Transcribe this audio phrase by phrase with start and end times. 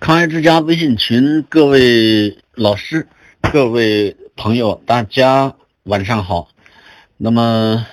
[0.00, 3.06] 康爱之家微信群，各位老师、
[3.42, 6.48] 各位朋友，大家晚上好。
[7.18, 7.86] 那么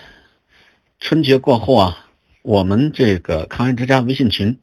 [1.01, 2.07] 春节过后啊，
[2.43, 4.57] 我们这个康爱之家微信群，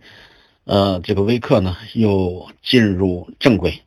[0.64, 3.82] 呃，这个微课呢又进入正轨。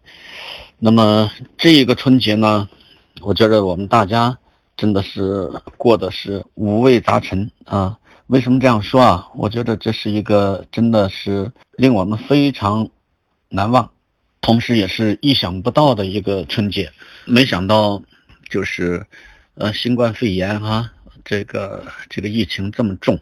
[0.78, 2.70] 那么这一个春节呢，
[3.21, 4.38] 我觉得我们大家
[4.78, 7.98] 真的是过的是五味杂陈啊。
[8.28, 9.28] 为什么这样说啊？
[9.36, 12.88] 我觉得这是一个真的是令我们非常。
[13.50, 13.91] 难忘，
[14.41, 16.92] 同时也是意想不到的一个春节。
[17.25, 18.04] 没想到，
[18.50, 19.06] 就是，
[19.56, 20.92] 呃，新冠肺炎哈，
[21.23, 23.20] 这个这个疫情这么重，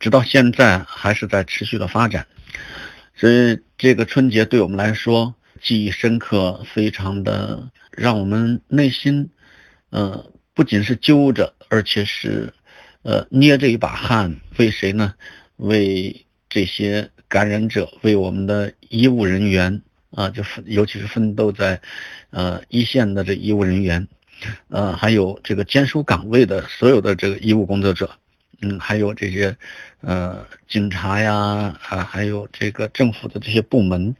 [0.00, 2.26] 直到现在还是在持续的发展。
[3.14, 9.30] 所以这个春节对我们来说记忆深刻，非常的让我们内心，
[9.90, 12.52] 呃，不仅是揪着，而且是，
[13.02, 14.40] 呃，捏着一把汗。
[14.56, 15.14] 为谁呢？
[15.56, 17.10] 为这些。
[17.32, 21.80] 感染者为我们的医务人员啊，就尤其是奋斗在，
[22.28, 24.06] 呃一线的这医务人员，
[24.68, 28.10] 呃，还有这个坚守岗位的所有的这个医务工作者，
[28.60, 29.56] 嗯，还有这些，
[30.02, 34.14] 呃，警察呀，啊，还有这个政府的这些部门，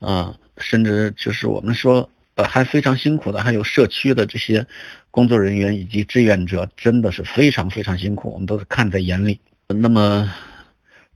[0.00, 4.66] 啊，甚至就是我们说，呃，还非常辛苦的，还有社区的这些
[5.12, 9.38] 工作人员以及志愿者，真的是非常非常辛苦，我们都是看在眼里。
[9.68, 10.28] 那么，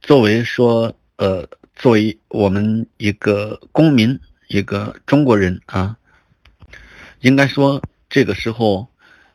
[0.00, 0.94] 作为说。
[1.20, 4.18] 呃，作为我们一个公民，
[4.48, 5.94] 一个中国人啊，
[7.20, 8.88] 应该说这个时候，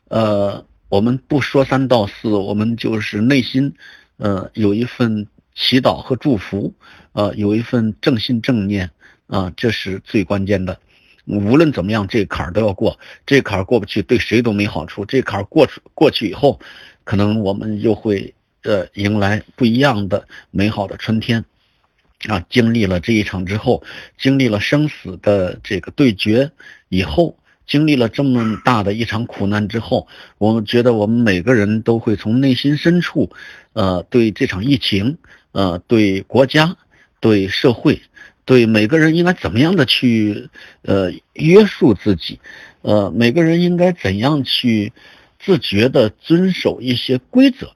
[0.08, 3.72] 呃，我们不说三道四，我们就是内心，
[4.18, 6.74] 呃，有一份祈祷和祝福，
[7.12, 8.90] 呃，有一份正信正念
[9.28, 10.80] 啊，这是最关键的。
[11.26, 12.98] 无论怎么样，这坎儿都要过，
[13.28, 15.06] 这坎儿过不去，对谁都没好处。
[15.06, 16.60] 这坎儿过出过去以后，
[17.04, 21.46] 可能我们又会呃迎来不一样的美好的春天。
[22.28, 23.84] 啊，经历了这一场之后，
[24.18, 26.52] 经历了生死的这个对决
[26.90, 27.38] 以后，
[27.68, 33.32] 经历了这么大的一场苦难之后，我们觉得我们每个人都会从内心深处，
[33.74, 35.18] 呃，对这场疫情，
[35.52, 36.78] 呃，对国家，
[37.20, 38.02] 对社会，
[38.46, 40.50] 对每个人应该怎么样的去，
[40.84, 42.40] 呃，约束自己，
[42.82, 44.94] 呃，每个人应该怎样去
[45.40, 47.74] 自觉的遵守一些规则。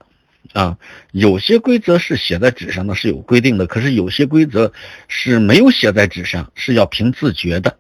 [0.54, 0.78] 啊，
[1.12, 4.74] 有些规则是写在纸上的，是有规定的；可是有些规则
[5.08, 7.78] 是没有写在纸上，是要凭自觉的。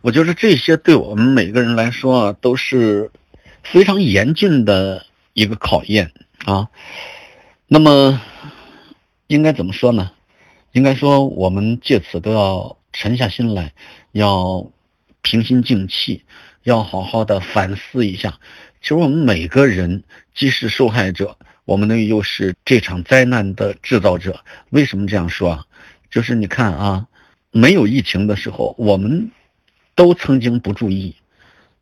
[0.00, 3.10] 我觉得这些对我们每个人来说啊，都是
[3.62, 6.12] 非常严峻的一个考验
[6.46, 6.68] 啊。
[7.66, 8.20] 那么，
[9.26, 10.12] 应该怎么说呢？
[10.72, 13.74] 应该说，我们借此都要沉下心来，
[14.12, 14.70] 要
[15.20, 16.24] 平心静气，
[16.62, 18.38] 要好好的反思一下。
[18.80, 24.44] 其实我们每个人既是受害者，我们呢又是这场灾难的制造者。
[24.70, 25.64] 为什么这样说啊？
[26.10, 27.06] 就是你看啊，
[27.50, 29.30] 没有疫情的时候，我们
[29.94, 31.16] 都曾经不注意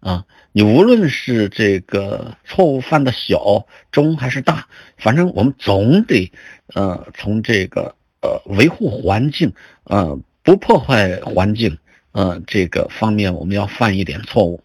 [0.00, 0.24] 啊。
[0.52, 6.32] 你无论是这个错误犯的小、中还是大，反正我们总得
[6.74, 9.52] 呃从这个呃维护环境、
[9.84, 11.76] 呃不破坏环境
[12.12, 14.62] 呃这个方面，我们要犯一点错误。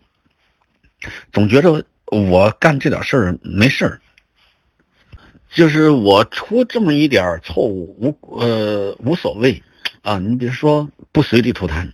[1.34, 1.86] 总觉得。
[2.12, 4.02] 我干这点事儿没事儿，
[5.50, 9.64] 就是我出这么一点错误无呃无所谓
[10.02, 10.20] 啊。
[10.20, 11.94] 你比如说不随地吐痰，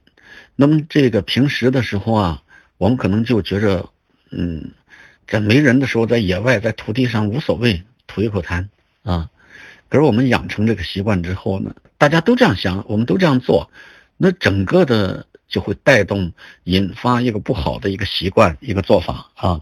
[0.55, 2.41] 那么这个平时的时候啊，
[2.79, 3.87] 我们可能就觉着
[4.31, 4.71] 嗯，
[5.27, 8.67] 在没人的时候，在野外在土地上无所谓吐一口痰
[9.03, 9.29] 啊。
[9.87, 13.69] 可是我们养成这个习惯之后呢，大家都这样想，我们都这样做，
[14.17, 19.61] 那整个的就会带动引发一个不好的一个习惯一个做法啊。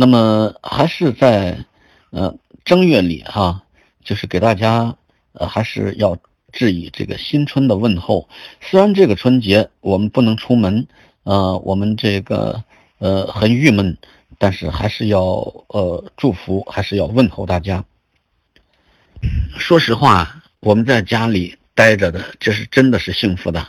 [0.00, 1.58] 那么还是在，
[2.10, 2.32] 呃
[2.64, 3.64] 正月里哈，
[4.04, 4.94] 就是给大家，
[5.32, 6.16] 呃还是要
[6.52, 8.28] 致以这个新春的问候。
[8.60, 10.86] 虽然这个春节我们不能出门，
[11.24, 12.62] 呃我们这个
[12.98, 13.98] 呃很郁闷，
[14.38, 15.20] 但是还是要
[15.66, 17.84] 呃祝福，还是要问候大家。
[19.58, 23.66] 说实话，我们在家里待着的，这是真的是幸福的。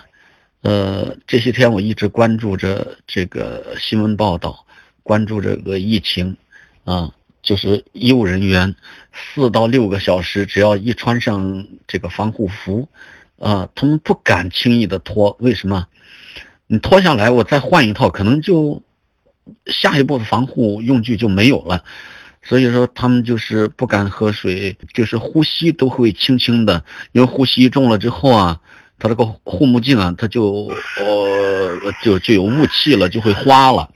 [0.61, 4.63] 呃这些天我一直关注着这个新闻报道。
[5.03, 6.37] 关注这个疫情，
[6.83, 7.11] 啊，
[7.41, 8.75] 就是医务人员
[9.13, 12.87] 四到六个小时，只要一穿上这个防护服，
[13.39, 15.35] 啊，他们不敢轻易的脱。
[15.39, 15.87] 为什么？
[16.67, 18.83] 你脱下来，我再换一套，可能就
[19.65, 21.83] 下一步的防护用具就没有了。
[22.41, 28.61] 所以说，他们就是不敢喝水，就是呼吸都会轻轻的，因为呼吸重了之后啊，
[28.97, 33.89] 他这个护目镜啊，它就呃就就有雾气了，就会花了。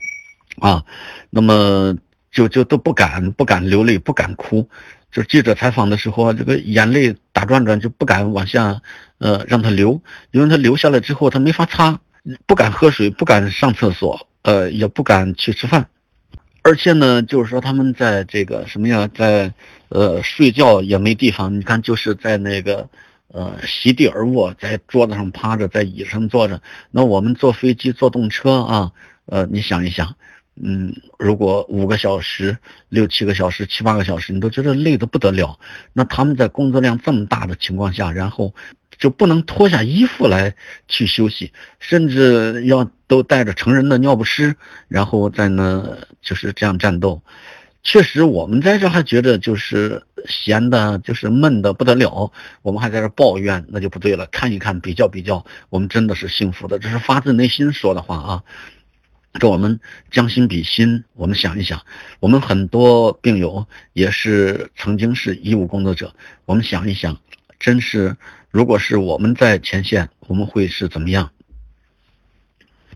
[0.60, 0.84] 啊，
[1.30, 1.96] 那么
[2.30, 4.68] 就就都不敢不敢流泪，不敢哭，
[5.10, 8.80] 就记者采访的时候啊，这个眼泪打转转，就不敢往下，
[9.18, 10.02] 呃，让他流，
[10.32, 12.00] 因为他流下来之后，他没法擦，
[12.46, 15.88] 不敢喝水，不敢上厕所，呃，也不敢去吃饭，
[16.62, 19.52] 而且呢，就是说他们在这个什么呀，在
[19.88, 22.88] 呃睡觉也没地方，你看就是在那个
[23.28, 26.60] 呃席地而卧，在桌子上趴着，在椅子上坐着。
[26.90, 28.92] 那我们坐飞机、坐动车啊，
[29.26, 30.16] 呃，你想一想。
[30.62, 32.56] 嗯，如果五个小时、
[32.88, 35.58] 六七个小时、七八个小时，你都觉得累得不得了。
[35.92, 38.54] 那他们在工作量这么大的情况下，然后
[38.96, 40.54] 就不能脱下衣服来
[40.86, 44.54] 去休息，甚至要都带着成人的尿不湿，
[44.86, 47.20] 然后在那就是这样战斗。
[47.82, 52.32] 确实，我们在这还觉得就是闲的，就是闷的不得了。
[52.62, 54.24] 我们还在这抱怨，那就不对了。
[54.26, 58.42] 看一看，比较比较，我们真的是幸福的，这是发自内心说的话啊。
[59.40, 61.84] 跟我们将心比心，我们想一想，
[62.20, 66.14] 我们很多病友也是曾经是医务工作者，
[66.44, 67.20] 我们想一想，
[67.58, 68.16] 真是
[68.50, 71.30] 如果是我们在前线，我们会是怎么样？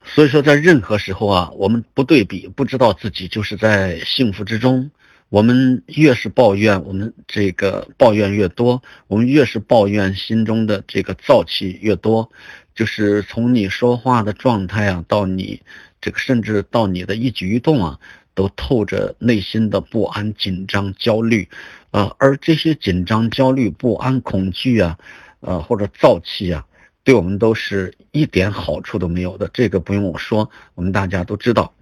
[0.04, 4.90] 所以说，在任何时候啊，我们不对比，不知道自己就是在幸福之中。
[5.30, 12.30] 我们越是抱怨，我们这个抱怨越多，我们越是抱怨，心中的这个燥气越多。
[12.74, 15.60] 就是从你说话的状态啊，到你。
[16.00, 17.98] 这个甚至到你的一举一动啊，
[18.34, 21.48] 都透着内心的不安、紧张、焦虑，
[21.90, 24.98] 呃，而这些紧张、焦虑、不安、恐惧啊，
[25.40, 26.64] 呃，或者燥气啊，
[27.02, 29.50] 对我们都是一点好处都没有的。
[29.52, 31.72] 这个不用我说，我们大家都知道。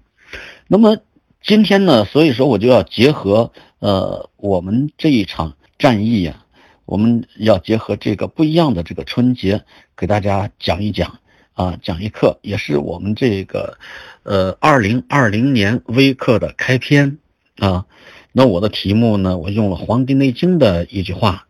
[0.67, 0.97] 那么
[1.43, 6.45] 今天呢，所以说我就要结合呃我们这一场战役呀，
[6.87, 9.65] 我们要结合这个不一样的这个春节，
[9.95, 11.21] 给大家讲一讲。
[11.57, 13.79] 啊，讲一课也是我们这个，
[14.25, 17.17] 呃，二零二零年微课的开篇
[17.57, 17.87] 啊。
[18.31, 21.47] 那我的题目呢，我用了《黄帝内经》的一句话。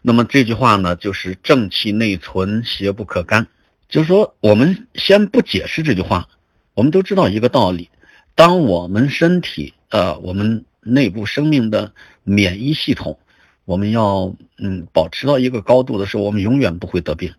[0.00, 3.48] 那么这句话呢，就是“正气内存，邪不可干”。
[3.90, 6.28] 就是说，我们先不解释这句话，
[6.74, 7.90] 我们都知道一个道理：
[8.36, 13.18] 当我们身体，呃，我们内部生命的免疫系统，
[13.64, 17.32] 我们要嗯保持到一个高度的时候，我们永远不会得病。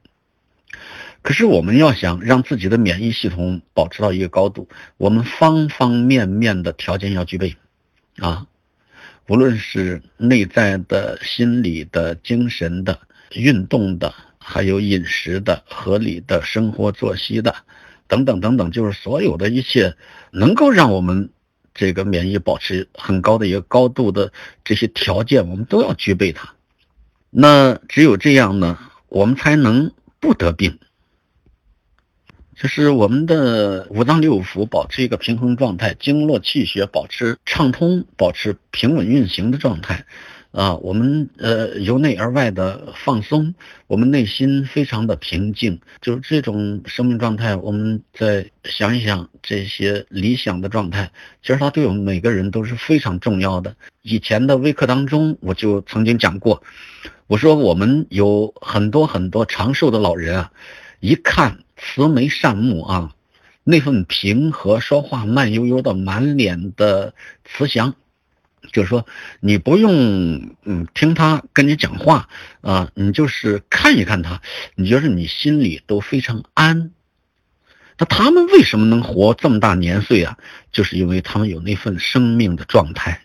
[1.29, 4.67] 可是我们要想让自己的免疫系统保持到一个高度，
[4.97, 7.55] 我们方方面面的条件要具备，
[8.17, 8.47] 啊，
[9.27, 12.99] 无论是内在的、心理的、精神的、
[13.35, 17.55] 运动的，还有饮食的、合理的生活作息的，
[18.07, 19.95] 等等等等，就是所有的一切
[20.31, 21.29] 能够让我们
[21.75, 24.33] 这个免疫保持很高的一个高度的
[24.63, 26.55] 这些条件，我们都要具备它。
[27.29, 28.79] 那只有这样呢，
[29.09, 30.79] 我们才能不得病。
[32.59, 40.03] 就是我们的五脏六腑保持一个平衡状态，经络气血保持畅通，保持平稳运行的状态，
[40.51, 43.55] 啊，我们呃由内而外的放松，
[43.87, 47.55] 我们内心非常的平静，就是这种生命状态。
[47.55, 51.09] 我们再想一想这些理想的状态，
[51.41, 53.73] 其实它对我们每个人都是非常重要的。
[54.01, 56.61] 以前的微课当中，我就曾经讲过，
[57.27, 60.51] 我说我们有很多很多长寿的老人啊，
[60.99, 61.59] 一看。
[61.81, 63.15] 慈眉善目啊，
[63.63, 67.13] 那份平和，说话慢悠悠的，满脸的
[67.45, 67.95] 慈祥，
[68.73, 69.05] 就是说
[69.39, 72.27] 你不用嗯听他跟你讲话
[72.61, 74.41] 啊，你就是看一看他，
[74.75, 76.91] 你觉得你心里都非常安。
[77.97, 80.37] 那他们为什么能活这么大年岁啊？
[80.71, 83.21] 就是因为他们有那份生命的状态，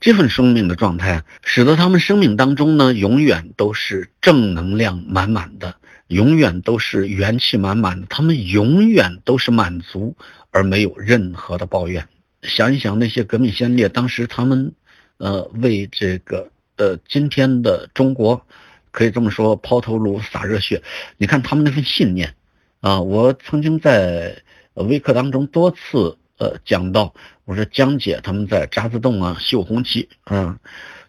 [0.00, 5.76] 这份生命的状态使得他们生命当中呢，永远都是正能量满满的。
[6.08, 10.14] 永远都是元气满满的，他们永远都是满足
[10.50, 12.06] 而没有任何的抱怨。
[12.42, 14.72] 想一想那些革命先烈，当时他们，
[15.18, 18.46] 呃，为这个呃今天的中国，
[18.92, 20.80] 可以这么说，抛头颅洒热血。
[21.16, 22.34] 你看他们那份信念，
[22.80, 24.40] 啊，我曾经在
[24.74, 27.12] 微课当中多次呃讲到，
[27.44, 30.60] 我说江姐他们在渣滓洞啊绣红旗，啊，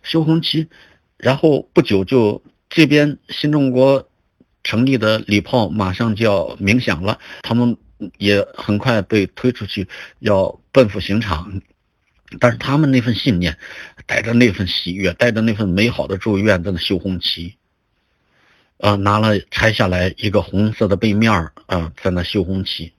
[0.01, 0.67] 绣红旗，
[1.17, 4.09] 然后不久就这边新中国。
[4.67, 7.77] 成立的礼炮马上就要鸣响了，他们
[8.17, 9.87] 也很快被推出去，
[10.19, 11.61] 要奔赴刑场。
[12.37, 13.57] 但是他们那份信念，
[14.05, 17.55] 带着那份喜悦，带着那份美好的祝愿，在那绣红旗。
[18.79, 22.91] 呃，拿了拆下来一个红色的背面儿啊，在那绣红旗。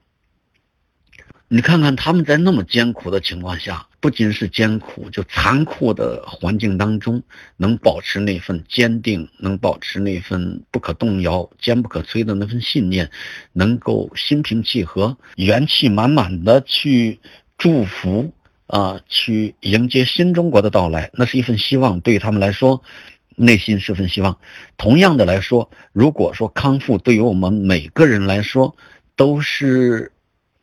[1.51, 7.23] 你看看他们在那么艰苦的情况下，不仅是艰苦，就残酷的环境当中，
[7.57, 13.11] 能保持那份坚定，能保持那份不可动摇、坚不可摧的那份信念，
[13.55, 17.19] 能够心平气和、元气满满的去
[17.57, 18.31] 祝福
[18.67, 22.83] 啊，去迎接新中国的到来，那是一份希望，对于他们来说，
[23.37, 24.37] 内心十分希望。
[24.77, 28.77] 同样的来说，如果说康复对于我们每个人来说
[29.17, 30.13] 都是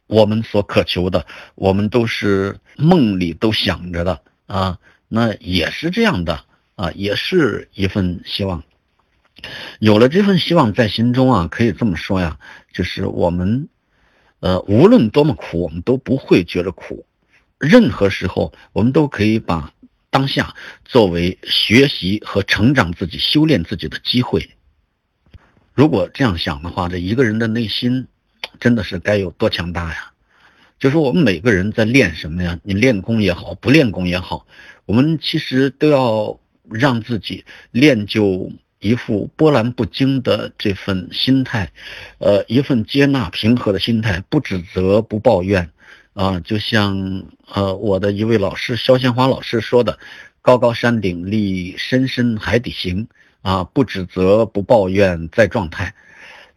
[0.07, 6.45] 我们所渴求的，我们都是梦里都想着的啊，那也是这样的
[6.75, 8.63] 啊，也是一份希望。
[9.79, 12.39] 有了这份希望在心中啊，可以这么说呀，
[12.73, 13.67] 就是我们，
[14.39, 17.05] 呃，无论多么苦，我们都不会觉得苦。
[17.57, 19.73] 任何时候，我们都可以把
[20.09, 24.49] 当下作为学习和成长自己、修炼自己的机会。
[25.73, 28.07] 如果这样想的话，这一个人的内心
[28.59, 30.11] 真的是该有多强大呀！
[30.79, 32.59] 就是我们每个人在练什么呀？
[32.63, 34.45] 你练功也好，不练功也好，
[34.85, 38.51] 我们其实都要让自己练就。
[38.81, 41.71] 一副波澜不惊的这份心态，
[42.19, 45.71] 呃，一份接纳平和的心态，不指责，不抱怨，
[46.13, 49.97] 啊，就像呃我的一位老师肖先华老师说的
[50.43, 53.07] ：“高高山顶立，深深海底行。”
[53.41, 55.95] 啊，不指责，不抱怨，在状态。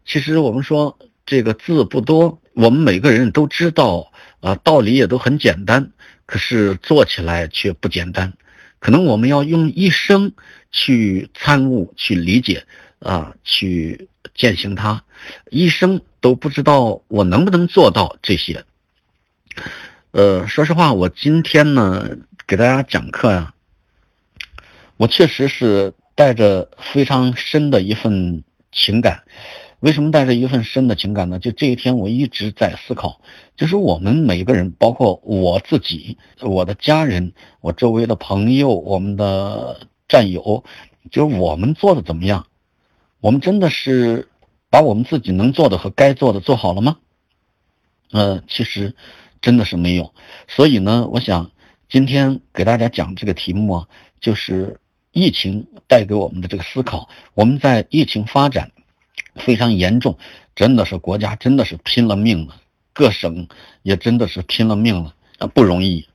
[0.04, 5.92] 其实我们说这个字不多，我们每个人都知道，啊，道理也都很简单，
[6.24, 8.32] 可是做起来却不简单。
[8.78, 10.32] 可能我们要用一生
[10.72, 12.64] 去参悟、去理解
[13.00, 15.04] 啊，去践行它，
[15.50, 18.64] 一生都不知道我能不能做到这些。
[20.12, 22.08] 呃，说实话，我今天呢
[22.46, 23.52] 给大家讲课呀，
[24.96, 28.42] 我确实是带着非常深的一份
[28.72, 29.24] 情感。
[29.80, 31.38] 为什么带着一份深的情感呢？
[31.38, 33.20] 就这一天，我一直在思考，
[33.56, 40.64] 就是我们每个人，包括我自己、我的家人、我周围的朋友、我们的战友，
[41.12, 42.46] 就是我们做的怎么样？
[43.20, 44.28] 我们真的是
[44.68, 46.96] 把我们自己能做的和该做的做好了吗？
[48.10, 48.96] 呃，其实
[49.40, 50.12] 真的是没有。
[50.48, 51.52] 所以呢，我想
[51.88, 53.88] 今天给大家讲这个题目啊，
[54.20, 54.80] 就是
[55.12, 57.08] 疫情带给我们的这个思考。
[57.34, 58.72] 我们在疫情发展。
[59.38, 60.18] 非常严重，
[60.54, 62.56] 真的是国家真的是拼了命了，
[62.92, 63.48] 各省
[63.82, 66.06] 也真的是拼了命了啊，不容易，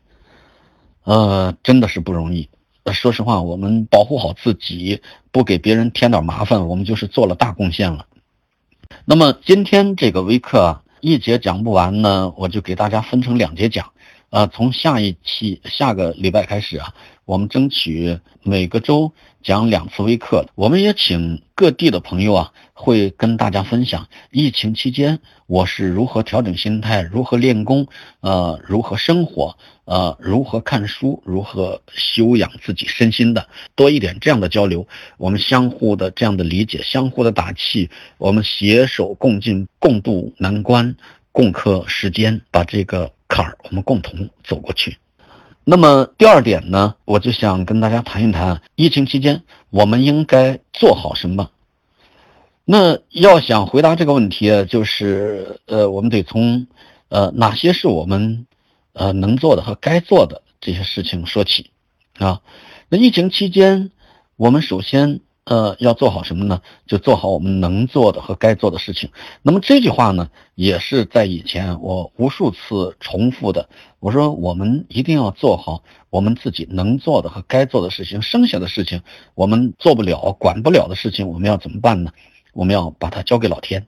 [1.04, 2.50] 呃，真的是不容易。
[2.92, 5.02] 说实话，我们保护好自己，
[5.32, 8.06] 不给别人添点麻烦，我们就是做了大贡献了。
[9.06, 13.92] 那么今天这个微课啊，一节讲不完呢，我就给大家分成两节讲。
[14.34, 19.14] 呃，从下一期下个礼拜开始啊，我们争取每个周
[19.44, 20.48] 讲两次微课。
[20.56, 27.86] 我们也请各地的朋友啊，会跟大家分享疫情期间我是如何调整心态，如何练功，
[28.22, 34.88] 呃，如何生活，呃，如何看书，如何修养自己身心的，多一点这样的交流，
[35.18, 37.88] 我们相互的这样的理解，相互的打气，
[38.18, 40.96] 我们携手共进，共度难关，
[41.32, 43.12] 共克时艰，把这个。
[43.34, 45.00] 坎儿，我们共同走过去。
[45.64, 51.50] 那么第二点呢，我就想跟大家谈一谈疫情期间我们应该做好什么。
[52.64, 56.68] 那要想回答这个问题，就是呃，我们得从
[57.10, 58.46] 呃哪些是我们
[58.94, 61.72] 呃能做的和该做的这些事情说起
[62.20, 62.40] 啊。
[62.88, 63.90] 那疫情期间，
[64.36, 65.22] 我们首先。
[65.46, 66.62] 呃，要做好什么呢？
[66.88, 69.10] 就做好我们能做的和该做的事情。
[69.42, 73.68] 那么这句话呢，也是在以前我无数次重复的。
[74.00, 78.22] 我说，我们一定要做好我们自己能做的和该做的事情。
[78.22, 79.02] 剩下的事情，
[79.36, 82.12] 我们做不了、管不了的事情，我们要怎么办呢？
[82.54, 83.86] 我们要把它交给老天。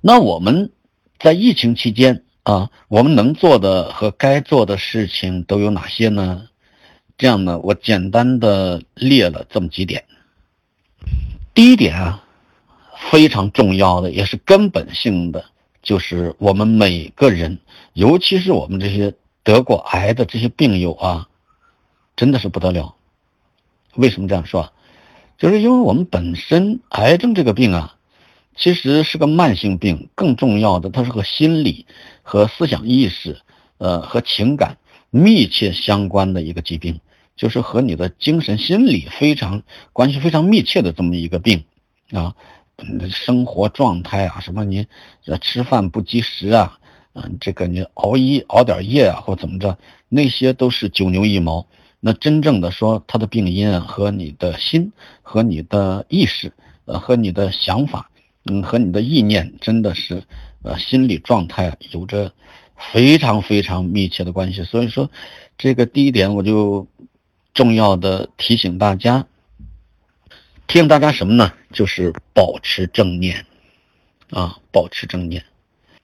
[0.00, 0.72] 那我们
[1.20, 6.48] 在疫情期间啊，我们能做的和该做的事情都有哪些呢？
[7.16, 10.04] 这样呢，我简单的列了这么几点。
[11.54, 12.24] 第一点啊，
[13.10, 15.44] 非常重要的，也是根本性的，
[15.82, 17.58] 就是我们每个人，
[17.92, 21.28] 尤其是我们这些得过癌的这些病友啊，
[22.16, 22.94] 真的是不得了。
[23.94, 24.72] 为什么这样说？
[25.38, 27.96] 就是因为我们本身癌症这个病啊，
[28.56, 31.86] 其实是个慢性病，更重要的，它是和心理
[32.22, 33.40] 和思想意识，
[33.78, 34.78] 呃，和情感
[35.10, 37.00] 密切相关的一个疾病。
[37.36, 39.62] 就是和你的精神心理非常
[39.92, 41.64] 关系非常密切的这么一个病，
[42.12, 42.34] 啊，
[43.10, 44.86] 生活状态啊，什么你
[45.40, 46.78] 吃饭不及时啊，
[47.14, 49.76] 嗯，这个你熬夜熬点夜啊，或怎么着，
[50.08, 51.66] 那些都是九牛一毛。
[51.98, 56.52] 那真正的说，它的病因，和你的心、和你的意识、
[56.84, 58.10] 呃，和你的想法，
[58.44, 60.22] 嗯，和你的意念，真的是
[60.62, 62.32] 呃心理状态有着
[62.92, 64.62] 非常非常密切的关系。
[64.62, 65.10] 所以说，
[65.58, 66.86] 这个第一点我就。
[67.54, 69.26] 重要的提醒大家，
[70.66, 71.52] 提醒大家什么呢？
[71.72, 73.46] 就是保持正念，
[74.30, 75.42] 啊，保持正念。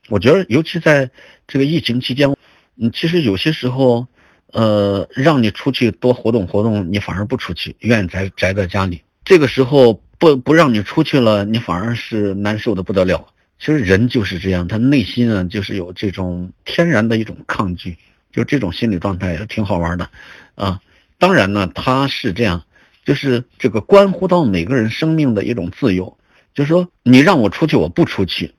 [0.09, 1.11] 我觉得，尤其在
[1.47, 2.35] 这个疫情期间，
[2.77, 4.07] 嗯，其实有些时候，
[4.53, 9.03] 呃，让你出去多活动活动，你反而不出去，愿意宅宅在家里。
[9.25, 13.27] 这个时候不不让你出去了，你反而是难受的不得了。
[13.59, 17.97] 其实人就是这样，他内心啊就是有这种天然的一种抗拒，
[18.33, 20.11] 就这种心理状态也挺好玩的，
[20.55, 20.81] 啊，
[21.21, 22.65] 当然呢，他是这样，
[23.05, 26.19] 就是这个关乎到每个人生命的一种自由，
[26.53, 28.55] 就是说你让我出去，我不出去，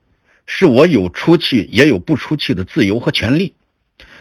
[0.46, 3.54] 是我有出去也有不出去的自由和权利。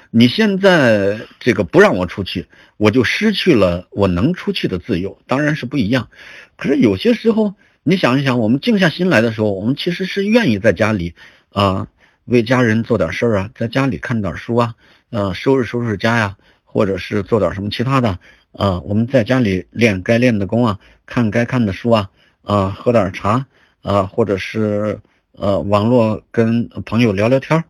[0.09, 6.09] 你现在这个不让我出去，我就失去了我能出去的自由，当然是不一样。
[6.57, 7.55] 可是有些时候。
[7.83, 11.15] 你想一想，我们静下心来的时候，我们其实是愿意在家里
[11.49, 11.87] 啊，
[12.25, 14.75] 为家人做点事儿啊，在家里看点书啊，
[15.09, 16.37] 呃，收拾收拾家呀，
[16.71, 18.17] 或者是做点什么其他的
[18.53, 18.79] 啊。
[18.81, 22.09] 我们在家里练该练的功啊，看该看的书啊，
[22.43, 23.45] 啊，喝点茶
[23.81, 24.99] 啊，或者是
[25.33, 27.63] 呃，网络跟朋友聊聊天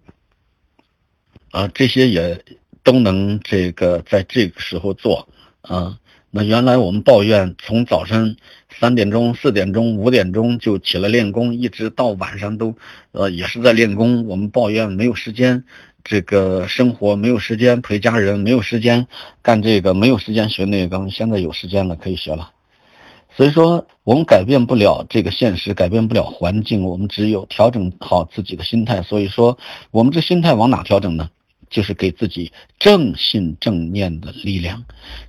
[1.51, 2.43] 啊，这些也
[2.84, 5.27] 都能这个在这个时候做
[5.62, 5.98] 啊。
[6.34, 8.38] 那原来我们抱怨，从早晨
[8.70, 12.74] 三点钟、四点钟、五点钟就起来练功，一直到晚上都，
[13.12, 14.25] 呃，也是在练功。
[14.27, 15.65] 我们抱怨没有时间，
[16.03, 19.08] 这个生活没有时间陪家人，没有时间
[19.41, 21.10] 干这个，没有时间学那个。
[21.10, 22.51] 现在有时间了，可以学了。
[23.36, 29.01] 所以说，我们改变不了这个现实，改变不了环境，我们只有调整好自己的心态。
[29.01, 29.58] 所以说，
[29.91, 31.29] 我们这心态往哪调整呢？
[31.70, 34.84] 就是给自己正信正念的力量，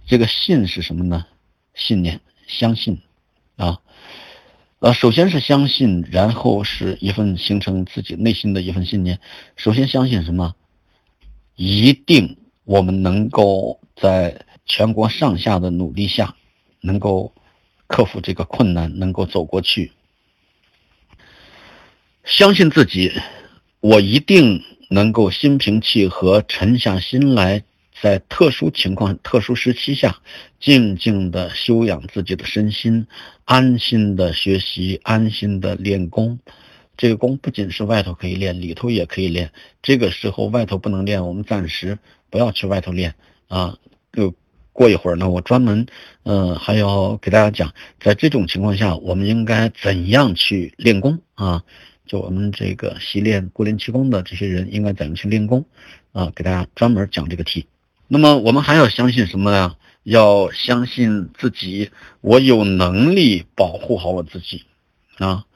[0.05, 1.25] 这个信是什么呢？
[1.73, 2.99] 信念，相信，
[3.57, 3.79] 啊，
[4.81, 9.21] 呃，首先是相信，然后是一份形成自己内心的一份信念。
[9.55, 10.57] 首先相信什么？
[11.57, 16.35] 一定我们能够在全国上下的努力下，
[16.81, 17.33] 能够
[17.87, 19.93] 克服这个困难，能够走过去。
[22.25, 23.13] 相信自己，
[23.81, 24.63] 我一定。
[24.93, 27.65] 能够心平气和、沉下心来，
[27.99, 30.21] 在特殊情况、特殊时期下，
[30.61, 33.07] 静静的修养自己的身心，
[33.47, 36.39] 安心的学习，安心的练功。
[37.03, 39.51] 这个功不仅是外头可以练，里头也可以练。
[39.83, 41.99] 这个时候外头不能练，我们暂时
[42.31, 43.17] 不要去外头练
[43.49, 43.77] 啊。
[44.13, 44.33] 就
[44.73, 45.85] 过一会儿呢，我专门
[46.23, 51.65] 嗯还要给大家讲，在这种情况下，我们应该怎样去练功啊？
[52.07, 55.65] 就我们这个习练固练气功的这些人，应该怎样去练功
[56.13, 56.31] 啊？
[56.37, 57.67] 给大家专门讲这个题。
[58.07, 59.75] 那么我们还要相信什么呢？
[60.05, 64.63] 要相信自己，我有能力保护好我自己
[65.19, 65.47] 啊！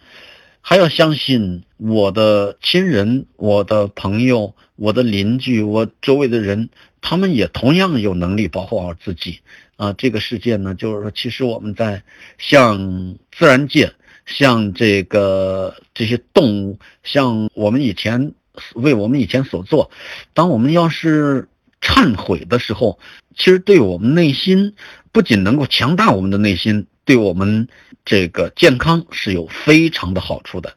[0.68, 9.38] 还要相信我的亲人、我的朋友、我的邻居、我周围的人，他们也同样有能力保护好自己
[9.76, 9.92] 啊！
[9.92, 12.02] 这个世界呢，就是说，其实我们在
[12.36, 13.92] 向自然界。
[14.26, 18.32] 像这个这些动物，像我们以前
[18.74, 19.92] 为我们以前所做，
[20.34, 21.46] 当我们要是
[21.80, 22.98] 忏悔的时候，
[23.36, 24.74] 其实对我们内心
[25.12, 27.66] 不仅能够强大我们的内心，对我们
[28.04, 30.74] 这个健康是有非常的好处的。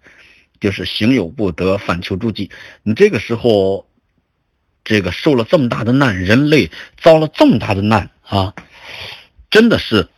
[0.61, 2.51] 就是行有不得，反求诸己。
[2.83, 3.87] 你这个时候，
[4.83, 8.53] 这个受了这么大的难，人类遭了这么大的难啊，
[9.49, 10.09] 真的是，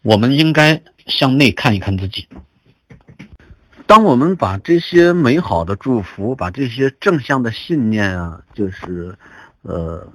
[0.00, 2.26] 我们应该向内看一看自己。
[3.86, 9.14] 当我们把这些美好的祝福，把这些正向的信念啊，就是，
[9.60, 10.10] 呃，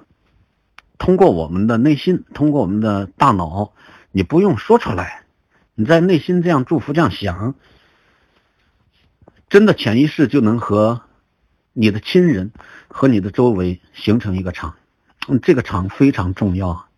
[0.98, 3.70] 通过我们的内心，通过我们的大脑，
[4.10, 5.22] 你不用说出来，
[5.80, 7.54] 你在内心这样祝福、这样想，
[9.48, 11.02] 真的潜意识就能和
[11.72, 12.50] 你的亲人
[12.88, 14.74] 和你的周围形成一个场，
[15.28, 16.88] 嗯，这个场非常重要，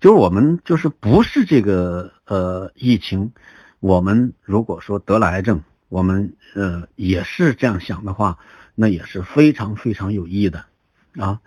[0.00, 3.30] 就是我们就是不是这个呃疫情，
[3.78, 5.62] 我们如果说得了癌症。
[5.88, 8.36] 我们呃也是这样想的话，
[8.74, 10.66] 那也是非常非常有益的
[11.16, 11.40] 啊。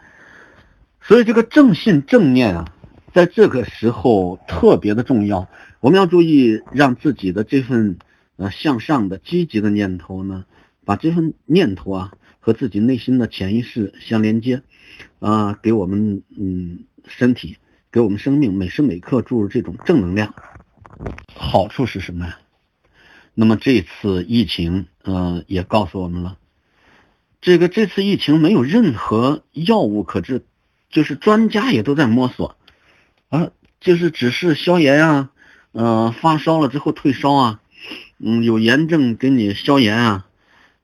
[1.02, 2.66] 所以这个正信正念啊，
[3.14, 5.50] 在这个时候特别的重要。
[5.82, 7.98] 我们要注意，让自己的这份
[8.38, 10.46] 呃向上的积极的念头呢，
[10.86, 14.62] 把这份念头啊和自己内心的潜意识相连接
[15.20, 17.58] 啊，给我们嗯身体，
[17.92, 20.36] 给我们生命每时每刻注入这种正能量。
[21.36, 22.38] 好处是什么呀？
[23.34, 26.38] 那么这次疫情，嗯，也告诉我们了，
[27.42, 30.44] 这个这次疫情没有任何药物可治，
[30.92, 32.56] 就是专家也都在摸索，
[33.30, 35.32] 啊，就是只是消炎啊，
[35.74, 37.62] 嗯，发烧了之后退烧啊，
[38.20, 40.28] 嗯，有炎症给你消炎啊，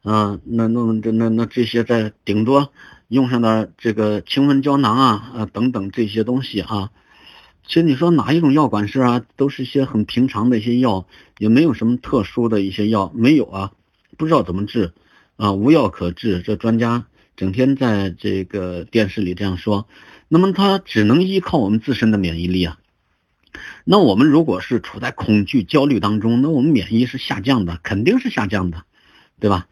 [0.04, 2.71] 啊，那那那那那这些在顶多
[3.10, 6.91] 用上的这个清瘟胶囊啊，啊等等这些东西啊。
[7.65, 11.06] 其实你说哪一种药管事啊，都是一些很平常的一些药，
[11.38, 13.73] 也没有什么特殊的一些药，没有啊，
[14.17, 14.93] 不知道怎么治，
[15.36, 16.41] 啊，无药可治。
[16.41, 17.04] 这专家
[17.36, 19.86] 整天在这个电视里这样说，
[20.30, 22.78] 那么他只能依靠我们自身的免疫力啊。
[23.84, 28.84] 那我们如果是处在恐惧、焦虑当中，那我们免疫是下降的，肯定是下降的，
[29.39, 29.67] 对吧？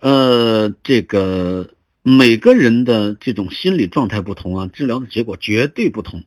[0.00, 6.24] 呃，这个每个人的这种心理状态不同啊，治疗的结果绝对不同。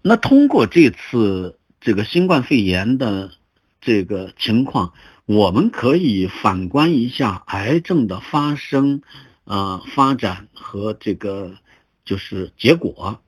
[0.00, 3.32] 那通过这次这个新冠肺炎的
[3.80, 4.94] 这个情况，
[5.26, 9.02] 我们可以反观一下癌症的发生、
[9.44, 11.56] 啊发展和这个
[12.04, 13.20] 就是结果，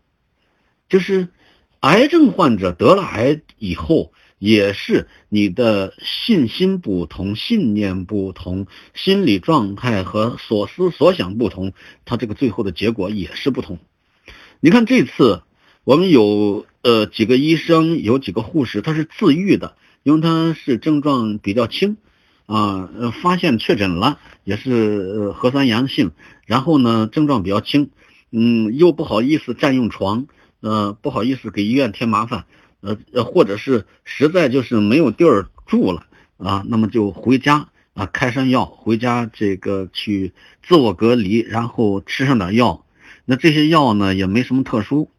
[0.89, 1.29] 就是。
[1.81, 11.73] 癌症患者得了癌以后，也是你的信心不同、信念不同、心理状态和所思所想不同，
[12.05, 13.79] 他这个最后的结果也是不同。
[14.61, 15.43] 你看这次
[15.85, 21.97] 我们有呃几个医生，有几个护士，他是自愈的，因为他是症状比较轻，
[22.47, 22.91] 啊，
[23.23, 26.11] 发现确诊了，也是核酸阳性，
[26.47, 27.91] 然后呢症状比较轻，
[28.33, 30.27] 嗯，又不好意思占用床。
[30.61, 32.45] 呃，不好意思，给医院添麻烦，
[32.81, 36.07] 呃呃，或者是实在就是没有地儿住了
[36.39, 42.85] 啊，那么就回家啊，开上药，回家这个去自我隔离，然后吃上点药。
[43.25, 45.11] 那这些药呢，也没什么特殊。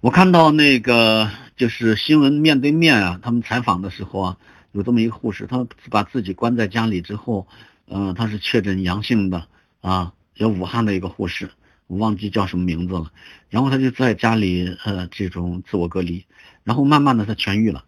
[0.00, 4.36] 我看到那个就是新闻面对面啊，他们采访的时候啊，
[4.72, 7.46] 有这么一个护士，他把自己关在家里之后，
[7.88, 9.46] 嗯，他是确诊阳性的
[9.80, 11.50] 啊，有武汉的一个护士。
[11.86, 13.12] 我忘记叫什么名字了，
[13.50, 16.24] 然后他就在家里呃这种自我隔离，
[16.62, 17.84] 然后慢慢的他痊愈了，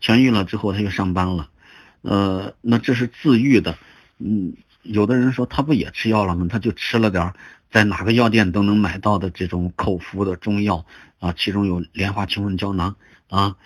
[0.00, 1.50] 痊愈了之后他又上班了，
[2.02, 3.78] 呃那这是自愈的，
[4.18, 6.46] 嗯有的人说他不也吃药了吗？
[6.50, 7.32] 他就吃了点
[7.70, 10.84] 在哪个药店都能买到的这种口服的中药
[11.20, 12.96] 啊，其中有莲花清瘟胶囊
[13.28, 13.56] 啊，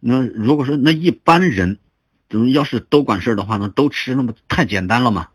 [0.00, 1.78] 那如果说那一般人，
[2.28, 5.28] 等要是都管事的话那，都吃那么太简单了嘛。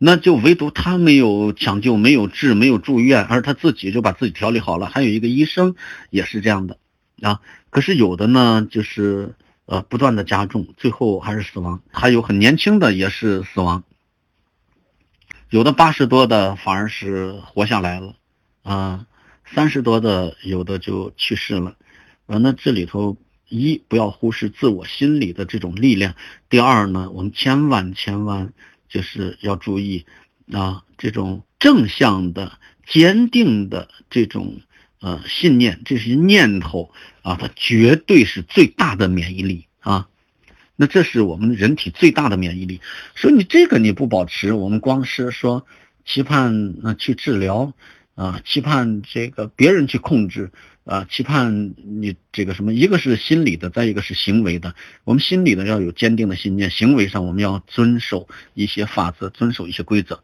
[0.00, 4.86] 那就唯独他没有抢救，没有治，没有住院，而他自己就把自己调理好了。
[4.86, 5.74] 还有一个医生
[6.10, 6.78] 也是这样的
[7.20, 7.40] 啊。
[7.70, 9.34] 可是有的呢，就是
[9.66, 11.82] 呃不断的加重，最后还是死亡。
[11.90, 13.82] 还有很年轻的也是死亡，
[15.50, 18.14] 有的八十多的反而是活下来了
[18.62, 19.04] 啊，
[19.52, 21.74] 三十多的有的就去世了。
[22.26, 23.16] 呃，那这里头
[23.48, 26.14] 一不要忽视自我心理的这种力量，
[26.48, 28.52] 第二呢，我们千万千万。
[28.88, 30.06] 就是要注意
[30.52, 34.60] 啊，这种正向的、坚定的这种
[35.00, 36.90] 呃信念，这些念头
[37.22, 40.08] 啊，它绝对是最大的免疫力啊。
[40.76, 42.80] 那这是我们人体最大的免疫力。
[43.16, 45.66] 所以你这个你不保持，我们光是说
[46.04, 47.72] 期盼啊去治疗
[48.14, 50.50] 啊，期盼这个别人去控制。
[50.88, 52.72] 啊，期盼你这个什么？
[52.72, 54.74] 一个是心理的，再一个是行为的。
[55.04, 60.22] 我们心理的要有坚定的信念，行为上我们要遵守一些法则，遵守一些规则。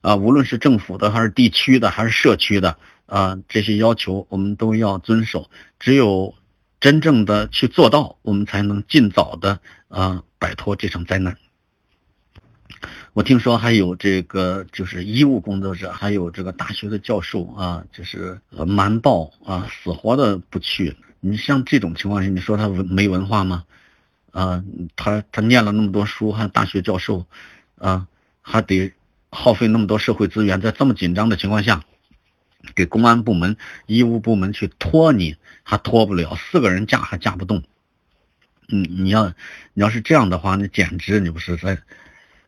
[0.00, 5.50] 啊，无论是政府的，还是地区的，还是社区的，啊，这些要求我们都要遵守。
[5.78, 6.34] 只有
[6.80, 11.36] 真正的去做到，我们才能尽早的啊摆脱这场灾难。
[13.14, 20.96] 我听说还有这个，就是医务工作者，还有这个大学的教授啊，就是瞒报啊，死活的不去。
[21.20, 23.64] 你像这种情况下，你说他文没文化吗？
[24.30, 24.64] 啊，
[24.96, 27.26] 他他念了那么多书，还大学教授，
[27.76, 28.08] 啊，
[28.40, 28.90] 还得
[29.28, 31.84] 耗费那么多社会资源，在这么紧张的情况下，
[32.74, 37.62] 给公安部门、医务部门去拖你，还拖不了，四个人架还架不动。
[38.68, 39.28] 嗯，你要
[39.74, 41.78] 你要是这样的话，那简直你不是在。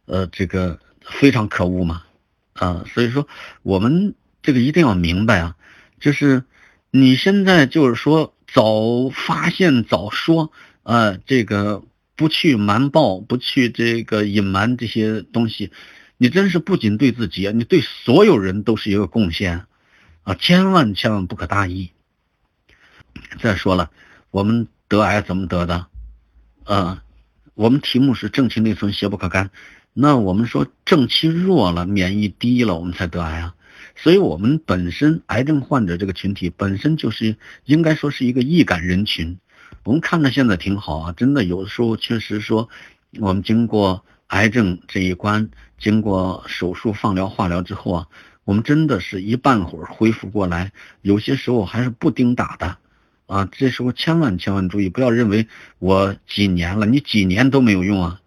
[0.07, 2.03] 呃，这个非常可恶嘛，
[2.53, 3.27] 啊，所以说
[3.63, 5.57] 我们这个一定要明白啊，
[6.01, 6.45] 就是
[6.91, 11.83] 你现在就是说早发现早说，呃，这个
[12.17, 15.73] 不去瞒报，不去这个隐瞒这些东西，
[16.17, 19.67] 你真是不仅对自己，你对所有人都是一个贡献，
[20.23, 21.91] 啊，千万千万不可大意。
[23.41, 23.91] 再说了，
[24.31, 25.87] 我们得癌怎么得的？
[26.65, 27.01] 呃，
[27.55, 29.51] 我们题目是正气内存，邪不可干。
[29.97, 33.55] 那我们说正气弱了，免疫低了，我们才得癌啊。
[33.95, 39.39] 所以，我们本身癌症患者这个群体本身就是应该说是一个易感人群。
[39.85, 42.69] 我们看着现在挺好啊，真的有的时候确实说，
[43.21, 48.09] 我们经过癌症这一关，经过手术、放疗、化疗之后啊，
[48.43, 52.79] 我们真的是一半会儿恢复过来，有些时候还是不丁打的
[53.27, 53.49] 啊。
[53.53, 55.47] 这时候千万千万注意，不要认为
[55.79, 58.21] 我几年了，你几年都没有用啊。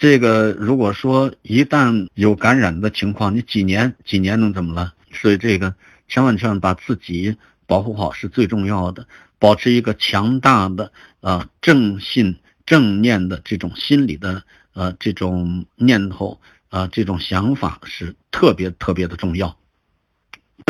[0.00, 4.94] 这个如果说一旦有感染的情况，你几年几年能怎么了？
[5.12, 5.74] 所以这个
[6.08, 7.36] 千万千万把自己
[7.66, 9.06] 保护好是最重要的，
[9.38, 19.54] 保持一个强大的啊正信正念的这种心理的呃这种念头啊，这种想法是特别特别的重要。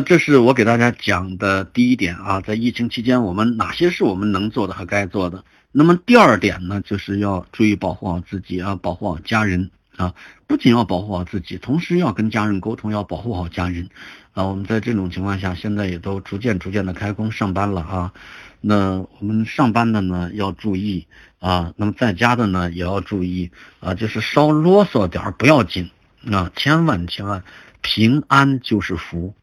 [0.03, 5.45] 这是我给大家讲的第一点啊，在疫情期间，我们哪些是我们能做的和该做的？
[5.73, 10.15] 那么第二点呢，就是要注意保护好自己啊，保护好家人啊，
[10.47, 13.89] 不仅要保护好自己，同时要跟家人沟通，要保护好家人
[14.33, 14.45] 啊。
[14.45, 18.13] 我们在这种情况下，现在也都逐渐逐渐的开工上班了啊。
[18.61, 21.07] 那我们上班的呢要注意
[21.39, 25.91] 啊，那么在家的呢也要注意啊，就是稍啰嗦点不要紧
[26.31, 27.43] 啊，千万千万
[27.81, 29.35] 平安就是福，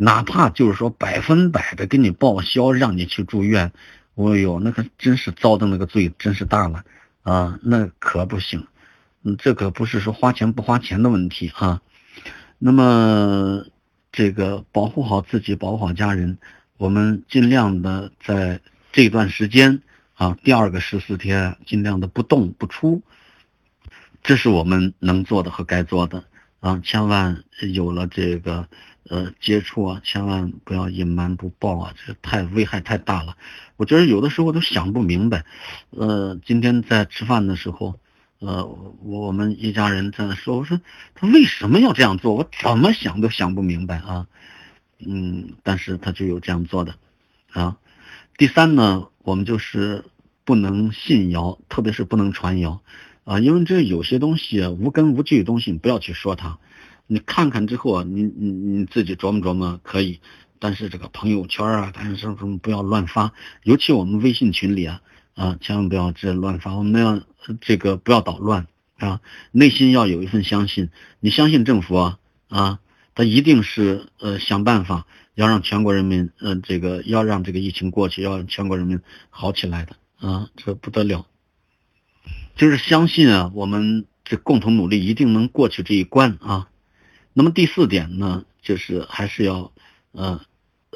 [0.00, 3.72] 哪怕就是说百分百的给你报销，让你去住院，
[4.14, 6.84] 哦呦，那个真是遭的那个罪真是大了
[7.22, 8.64] 啊，那可不行，
[9.24, 11.82] 嗯，这可不是说花钱不花钱的问题啊，
[12.58, 13.64] 那么
[14.12, 16.38] 这个保护好自己，保护好家人。
[16.76, 18.60] 我们尽量的在
[18.92, 19.82] 这段时间
[20.14, 23.02] 啊，第二个十四天，尽量的不动不出，
[24.22, 26.22] 这是我们能做的和该做的
[26.60, 26.80] 啊！
[26.84, 28.68] 千万有了这个
[29.08, 33.36] 呃接触啊，千万不要隐瞒不报啊，这太危害太大了。
[33.76, 35.44] 我觉得有的时候都想不明白，
[35.90, 37.98] 呃，今天在吃饭的时候，
[38.40, 38.64] 呃，
[39.02, 40.80] 我们一家人在那说，我说
[41.14, 42.34] 他为什么要这样做？
[42.34, 44.26] 我怎么想都想不明白啊！
[44.98, 46.96] 嗯，但是他就有这样做的，
[47.52, 47.76] 啊，
[48.36, 50.04] 第三呢，我们就是
[50.44, 52.80] 不能信谣，特别是不能传谣，
[53.22, 56.58] 啊，因为这有些东西无根无据的东西，你不要去说它，
[57.08, 60.20] 你看看之后啊，你你你自己琢磨琢磨可以，
[60.60, 63.32] 但是这个朋友圈啊，干什么什么不要乱发，
[63.64, 65.02] 尤其我们微信群里啊，
[65.34, 67.20] 啊，千万不要这乱发，我们要
[67.60, 68.68] 这个不要捣乱
[68.98, 72.18] 啊，内心要有一份相信，你相信政府啊，
[72.48, 72.78] 啊。
[73.14, 81.26] 他一定是呃想办法要让全国人民呃这个要让这个疫情过去，要让全国人民好起来的啊，这不得了，
[82.54, 86.68] 就是相信啊，我们这共同努力一定能过去这一关啊。
[87.38, 89.70] 那么第四点呢，就是还是要
[90.10, 90.40] 呃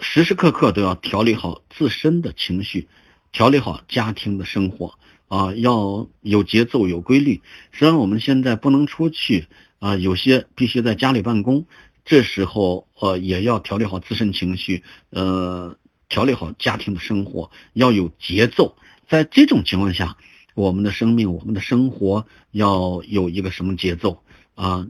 [0.00, 2.88] 时时刻刻都要调理好自身的情绪，
[3.30, 7.40] 调理好家庭的生活啊，要有节奏有规律。
[7.72, 9.46] 虽然我们现在不能出去
[9.78, 11.64] 啊，有些必须在家里办公。
[12.04, 15.76] 这时候，呃，也要调理好自身情绪，呃，
[16.08, 18.76] 调理好家庭的生活，要有节奏。
[19.06, 20.16] 在这种情况下，
[20.56, 24.24] 我们的生命、我们的生活要有一个什么节奏
[24.56, 24.88] 啊？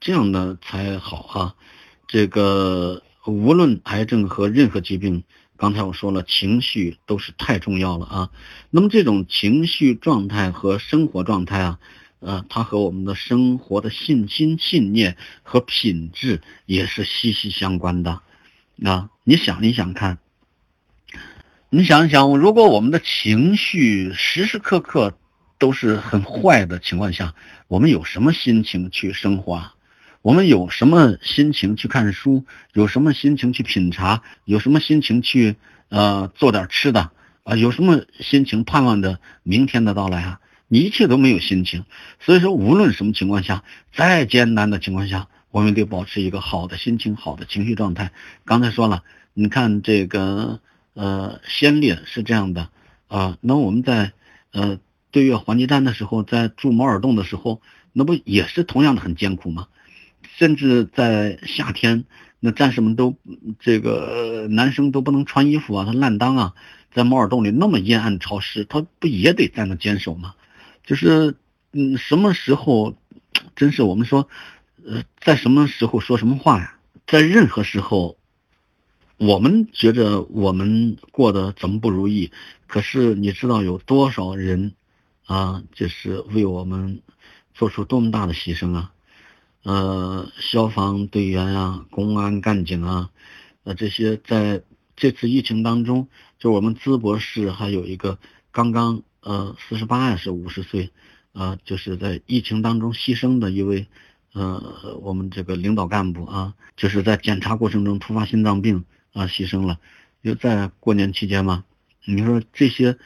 [0.00, 1.54] 这样呢才好哈。
[2.06, 5.24] 这个无论癌症和任何疾病，
[5.56, 8.30] 刚才我说了，情绪都是太重要了啊。
[8.70, 11.78] 那么这种情绪状态和生活状态啊。
[12.18, 18.22] 呃，它和我们的生活的信心、信念和品质也是息息相关的。
[18.82, 20.18] 啊，你想一想看，
[21.68, 25.18] 你想一想，如果我们的情绪时时刻刻
[25.58, 27.34] 都是很坏的情况下，
[27.68, 29.54] 我们有什么心情去生活？
[29.54, 29.74] 啊？
[30.22, 32.44] 我们有什么心情去看书？
[32.72, 34.22] 有什么心情去品茶？
[34.44, 35.56] 有什么心情去
[35.88, 37.10] 呃做点吃的？
[37.44, 40.40] 啊，有什么心情盼望着明天的到来啊？
[40.66, 41.84] 你一切都没有心情，
[42.18, 43.62] 所以说无论什么情况下，
[43.94, 48.10] 再艰难的情况下，我们得保持一个好的心情、好的情绪状态。
[48.44, 50.58] 刚才说了，你看这个
[50.94, 52.68] 呃先烈是这样的
[53.06, 54.10] 啊，那我们在
[54.50, 57.60] 呃对越黄鸡站的时候，在住毛尔洞的时候，
[57.92, 59.68] 那不也是同样的很艰苦吗？
[60.36, 62.04] 甚至在夏天，
[62.40, 63.16] 那战士们都
[63.58, 66.54] 这个男生都不能穿衣服啊，他烂裆啊，
[66.92, 70.34] 在毛耳洞里那么阴暗潮湿，他不也得在那坚守吗？
[70.84, 71.36] 就是，
[71.72, 72.96] 嗯，什么时候，
[73.54, 74.28] 真是我们说，
[74.84, 76.76] 呃，在什么时候说什么话呀？
[77.06, 78.18] 在任何时候，
[79.16, 82.30] 我们觉着我们过得怎么不如意，
[82.66, 84.74] 可是你知道有多少人
[85.26, 87.02] 啊，就是为我们
[87.54, 88.92] 做出多么大的牺牲啊？
[89.62, 93.10] 呃，消防队员啊，公安干警啊，
[93.64, 94.62] 呃，这些在
[94.96, 96.08] 这次疫情当中，
[96.38, 98.18] 就我们淄博市还有一个
[98.50, 99.02] 刚刚。
[99.22, 100.92] 呃，四十八还是五十岁，
[101.32, 103.88] 呃，就是在疫情当中牺牲的一位，
[104.34, 109.80] 呃，我们这个领导干部啊，就是在检查过程中突发心脏病啊牺牲了，
[110.22, 111.64] 就在过年期间嘛。
[112.04, 112.96] 你说这些，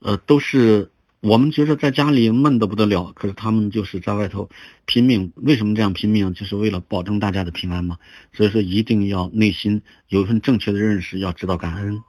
[0.00, 4.48] 呃，都是我们觉得在家里闷得不得了，可是他们就是在外头
[4.86, 5.32] 拼命。
[5.36, 6.32] 为什么这样拼命？
[6.32, 7.98] 就是为了保证大家的平安嘛。
[8.32, 12.02] 所以说，一定要内心有一份正确的认识，要知道感恩。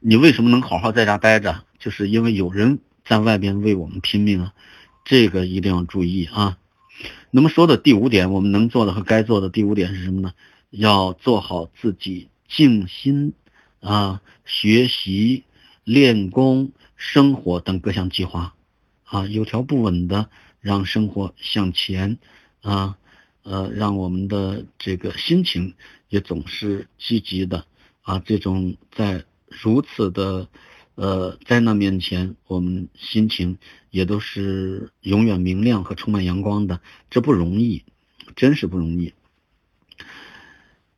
[0.00, 1.64] 你为什么能好好在家待着？
[1.78, 4.52] 就是因为有人在外边为我们拼命啊，
[5.04, 6.58] 这个一定要注意啊。
[7.30, 10.34] 那么说的第五点，我们能做的和该做的第五点是什么呢？
[10.68, 13.32] 要做好自己静心
[13.80, 15.44] 啊、学习、
[15.84, 16.72] 练功、
[17.04, 18.54] 生活等各项计划
[19.02, 22.16] 啊，有条不紊的让生活向前
[22.60, 22.96] 啊，
[23.42, 25.74] 呃，让我们的这个心情
[26.08, 27.66] 也总是积极的
[28.02, 28.20] 啊。
[28.20, 30.48] 这种在如此的
[30.94, 33.58] 呃灾难面前，我们心情
[33.90, 37.82] 也都是永远明亮和充满阳光的，这不容易，
[38.36, 39.12] 真是不容易。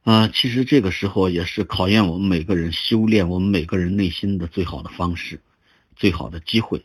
[0.03, 5.41] 啊，其实这个时候也是考验我们每个人修炼我们每个人内心的最好的方式，
[5.97, 6.85] 最好的机会。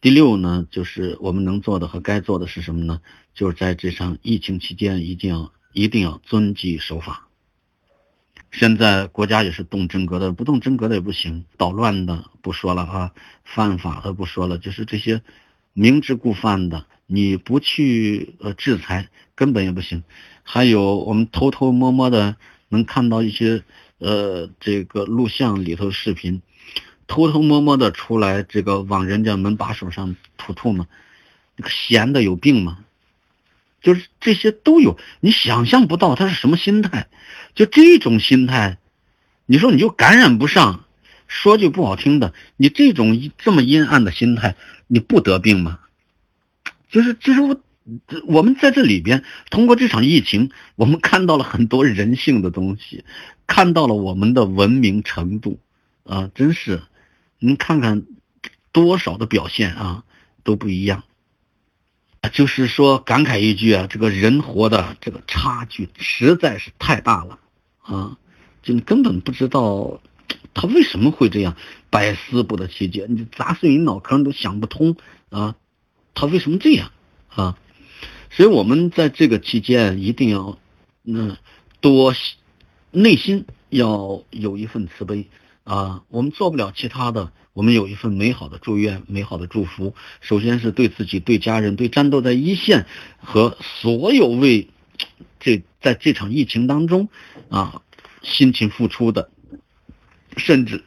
[0.00, 3.00] 第六呢，就是我们能做的和该做的是什么呢？
[3.34, 7.28] 就是在这场疫情期间，一定要一定要遵纪守法。
[8.52, 11.44] 现在国家也是动真格的，不动真格的也不行。
[11.56, 13.12] 捣乱的不说了啊，
[13.44, 15.22] 犯法的不说了，就是这些
[15.72, 20.04] 明知故犯的，你不去呃制裁，根本也不行。
[20.42, 22.36] 还有我们偷偷摸摸的
[22.68, 23.64] 能看到一些
[23.98, 26.42] 呃这个录像里头视频。
[27.06, 30.86] 偷偷摸摸的出来，这个往人家门把手上吐吐嘛，
[31.56, 32.78] 那个闲的有病吗？
[33.82, 37.08] 就是这些都有，你想象不到他是什么心态。
[37.54, 38.78] 就这种心态，
[39.44, 40.84] 你说你就感染不上。
[41.26, 45.80] 说句不好听的，你这种这么阴暗的心态，你不得病吗？
[46.90, 47.60] 就是就是我，
[48.26, 53.04] 我们在这里边通过这场疫情，我们看到了很多人性的东西，
[53.46, 55.58] 看到了我们的文明程度
[56.04, 56.82] 啊，真是。
[57.46, 58.06] 您看看，
[58.72, 60.04] 多少的表现啊
[60.44, 61.04] 都不一样，
[62.32, 67.38] 就是说感慨一句啊，这个人活的这个差距实在是太大了
[67.82, 68.16] 啊，
[68.62, 70.00] 就你根本不知道
[70.54, 71.54] 他为什么会这样，
[71.90, 74.96] 百思不得其解，你砸碎你脑壳都想不通
[75.28, 75.54] 啊，
[76.14, 76.92] 他为什么这样
[77.28, 77.58] 啊？
[78.30, 80.58] 所以我们在这个期间一定要
[81.02, 81.36] 嗯
[81.82, 82.14] 多
[82.90, 85.28] 内心要有一份慈悲。
[85.64, 89.94] 啊，我们做不了其他的，我们有一份美好的祝愿、美好的祝福。
[90.20, 92.86] 首先是对自己、对家人、对战斗在一线
[93.18, 94.68] 和所有为
[95.40, 97.08] 这在这场疫情当中
[97.48, 97.80] 啊
[98.22, 99.30] 辛勤付出的，
[100.36, 100.84] 甚至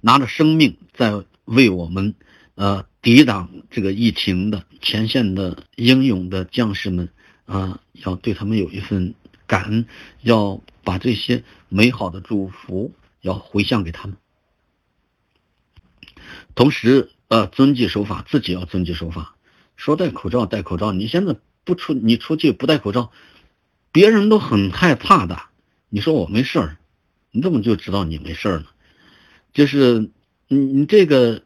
[0.00, 2.14] 拿着生命在为我们
[2.54, 7.10] 呃抵挡这个疫情的前线的英勇的将士们
[7.44, 9.14] 啊，要对他们有一份
[9.46, 9.86] 感恩，
[10.22, 12.92] 要把这些美好的祝福。
[13.20, 14.16] 要回向给他们，
[16.54, 19.36] 同时呃遵纪守法，自己要遵纪守法。
[19.76, 23.12] 说戴口罩戴口罩，你现在不出你出去不戴口罩，
[23.92, 25.40] 别人都很害怕的。
[25.88, 26.78] 你说我没事儿，
[27.30, 28.66] 你怎么就知道你没事儿呢？
[29.52, 30.10] 就是
[30.48, 31.42] 你你这个，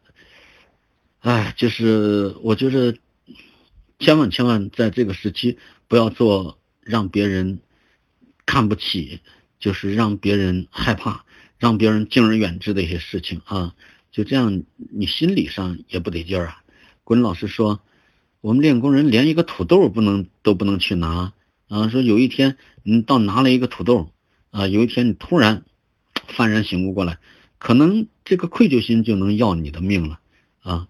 [1.19, 2.97] 哎，就是我觉得
[3.99, 5.57] 千万千万在这个时期
[5.87, 7.59] 不要做让别人
[8.45, 9.21] 看不起，
[9.59, 11.23] 就是让别人害怕。
[11.63, 13.73] 让别人敬而远之的一些事情啊，
[14.11, 16.61] 就这样，你心理上也不得劲儿啊。
[17.05, 17.79] 滚老师说，
[18.41, 21.31] 我们练功人连一个土豆不能都不能去拿
[21.69, 21.87] 啊。
[21.87, 24.11] 说有一天你到拿了一个土豆
[24.51, 25.63] 啊，有一天你突然
[26.35, 27.17] 幡然醒悟过来，
[27.59, 30.19] 可能这个愧疚心就能要你的命了
[30.63, 30.89] 啊。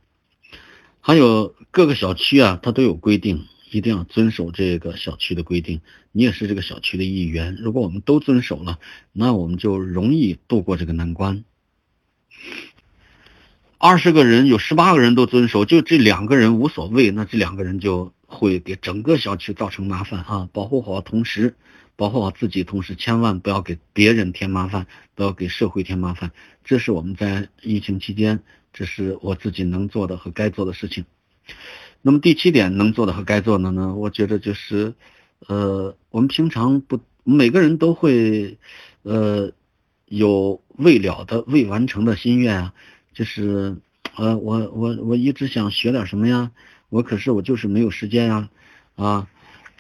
[1.01, 3.45] 还有各个小区啊，它都有规定。
[3.73, 5.81] 一定要遵守这个小区的规定，
[6.12, 7.57] 你也是这个小区的一员。
[7.59, 8.79] 如果我们都遵守了，
[9.12, 11.43] 那我们就容易度过这个难关。
[13.77, 20.49] 二十个人有十八个人都遵守，就这两个人无所谓，那这两个人就会给整个小区造成麻烦啊！
[20.53, 21.55] 保护好同时，
[21.95, 26.31] 保护好自己，同时千万不要给别人添麻烦，不要给社会添麻烦。
[26.63, 28.39] 这是我们在疫情期间，
[28.71, 31.03] 这是我自己能做的和该做的事情。
[32.05, 33.95] 那么第七点能做的和该做的呢？
[33.95, 34.93] 我觉得就是，
[35.47, 38.57] 呃，我们平常不每个人都会，
[39.03, 39.53] 呃，
[40.07, 42.73] 有未了的未完成的心愿啊，
[43.13, 43.77] 就是，
[44.17, 46.51] 呃，我我我一直想学点什么呀，
[46.89, 48.49] 我可是我就是没有时间呀，
[48.97, 49.27] 啊，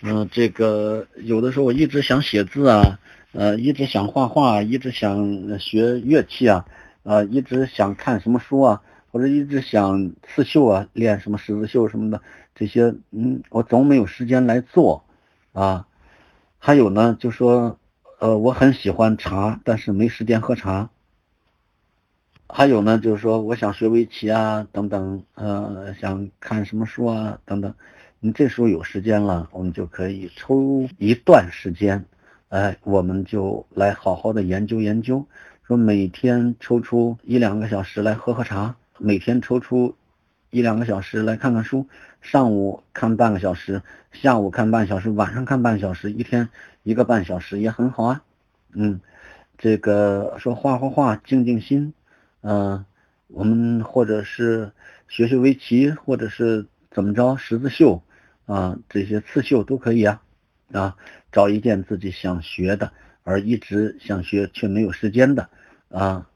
[0.01, 2.99] 嗯，这个有的时候我一直想写字啊，
[3.33, 6.65] 呃，一直想画画，一直想学乐器啊，
[7.03, 8.81] 呃，一直想看什么书啊。
[9.13, 12.19] 或者一直想刺绣啊，练什么十字绣什么的，
[12.55, 15.03] 这些嗯，我总没有时间来做
[15.51, 15.87] 啊。
[16.57, 17.77] 还有呢，就说
[18.19, 20.89] 呃，我很喜欢茶，但是没时间喝茶。
[22.49, 27.75] 还有呢，就是说我想学围棋啊，等等，呃，想看什么书啊，等等。
[28.19, 32.03] 你这时候有时间了，我们就可以抽一段时间，
[32.49, 35.27] 哎，我们就来好好的研究研究，
[35.67, 38.75] 说每天抽出一两个小时来喝喝茶。
[39.03, 39.97] 每天抽出
[40.49, 41.89] 一两个小时来看看书，
[42.21, 43.81] 上午看半个小时，
[44.13, 46.47] 下午看半小时，晚上看半小时，一天
[46.83, 48.23] 一个半小时也很好啊。
[48.71, 49.01] 嗯，
[49.57, 51.93] 这个说画画画，静静心，
[52.43, 52.85] 嗯，
[53.27, 54.71] 我们或者是
[55.09, 58.01] 学学围棋，或者是怎么着十字绣，
[58.45, 60.21] 啊，这些刺绣都可以啊，
[60.71, 60.95] 啊，
[61.29, 62.93] 找一件自己想学的，
[63.23, 65.49] 而一直想学却没有时间的
[65.89, 66.29] 啊，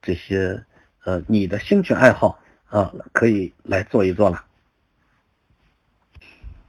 [0.00, 0.64] 这些
[1.04, 4.44] 呃你的兴趣爱好啊，可以来做一做了。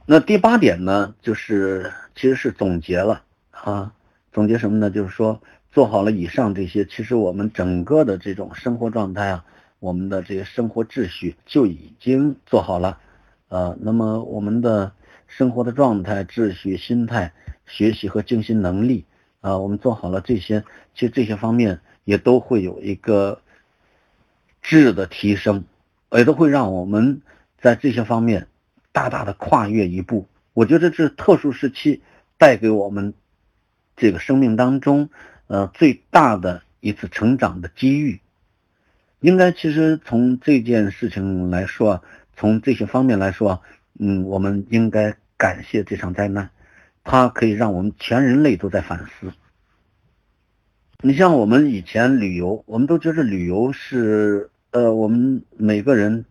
[0.06, 3.92] 那第八点呢，就是其实是总结了啊，
[4.30, 4.88] 总结什么呢？
[4.88, 9.44] 就是说做好了以上这些，其实我们整个的这种生活状态啊，
[9.80, 13.00] 我们的这些生活秩序就已经做好了。
[13.48, 14.92] 呃，那么我们的
[15.26, 17.32] 生活的状态、秩序、心态、
[17.66, 19.06] 学习和精心能力
[19.40, 20.62] 啊，我们做好了这些，
[20.94, 23.40] 其实这些方面也都会有一个
[24.66, 25.64] 质的提升，
[26.10, 27.22] 也都会让我们
[27.60, 28.48] 在这些方面
[28.90, 30.26] 大大的跨越一步。
[30.52, 32.02] 我觉得这特殊时期
[32.36, 33.14] 带给我们
[33.96, 35.08] 这个生命当中
[35.46, 38.20] 呃最大的一次成长的机遇。
[39.20, 42.02] 应该其实从这件事情来说。
[42.38, 43.62] 从这些方面来说，
[43.98, 46.50] 嗯，我们应该感谢这场灾难，
[47.02, 49.32] 它可以让我们全人类都在反思。
[51.00, 56.26] 你像我们以前旅游，我们都觉得旅游是呃，我们每个人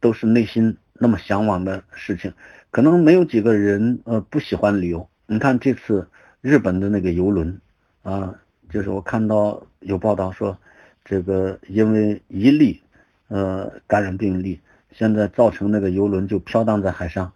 [0.00, 2.34] 都是内心那么向往的事情，
[2.72, 5.08] 可能没有几个人呃不喜欢旅游。
[5.26, 6.08] 你看这次
[6.40, 7.60] 日本的那个游轮
[8.02, 8.34] 啊，
[8.68, 10.58] 就是我看到有报道说，
[11.04, 12.82] 这个因为一例
[13.28, 14.58] 呃感染病例。
[14.90, 17.32] 现在造成那个游轮就飘荡在海上，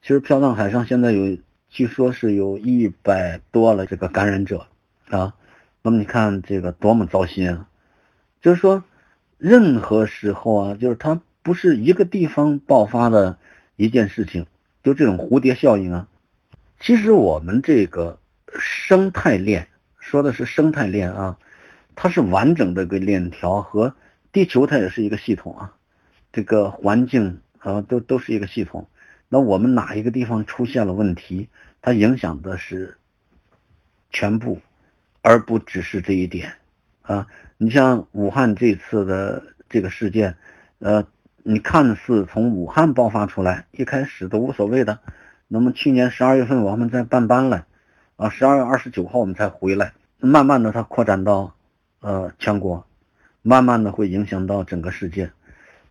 [0.00, 1.38] 其实飘荡海上现在有，
[1.68, 4.68] 据说是有一百多了这个感染者
[5.08, 5.34] 啊。
[5.82, 7.68] 那么你看这个多么糟心啊！
[8.40, 8.84] 就是说，
[9.38, 13.38] 任何时候啊，就是它不是一个地方爆发的
[13.76, 14.46] 一件事情，
[14.82, 16.08] 就这种蝴蝶效应啊。
[16.80, 18.18] 其实我们这个
[18.58, 19.68] 生态链
[19.98, 21.38] 说的是生态链啊，
[21.94, 23.94] 它是完整的个链条，和
[24.32, 25.74] 地球它也是一个系统啊。
[26.32, 28.88] 这个环境啊，都都是一个系统。
[29.28, 31.48] 那我们哪一个地方出现了问题，
[31.80, 32.98] 它影响的是
[34.10, 34.60] 全部，
[35.22, 36.54] 而不只是这一点
[37.02, 37.28] 啊。
[37.60, 40.36] 你像武汉这次的这个事件，
[40.78, 41.04] 呃，
[41.42, 45.00] 你看似从武汉爆发出来，一开始都无所谓的。
[45.48, 47.66] 那么去年十二月份我们在办班了，
[48.14, 51.56] 啊，十二月二十九号我们才回来，慢慢的它扩展到
[52.00, 52.86] 呃全国，
[53.42, 55.32] 慢慢的会影响到整个世界。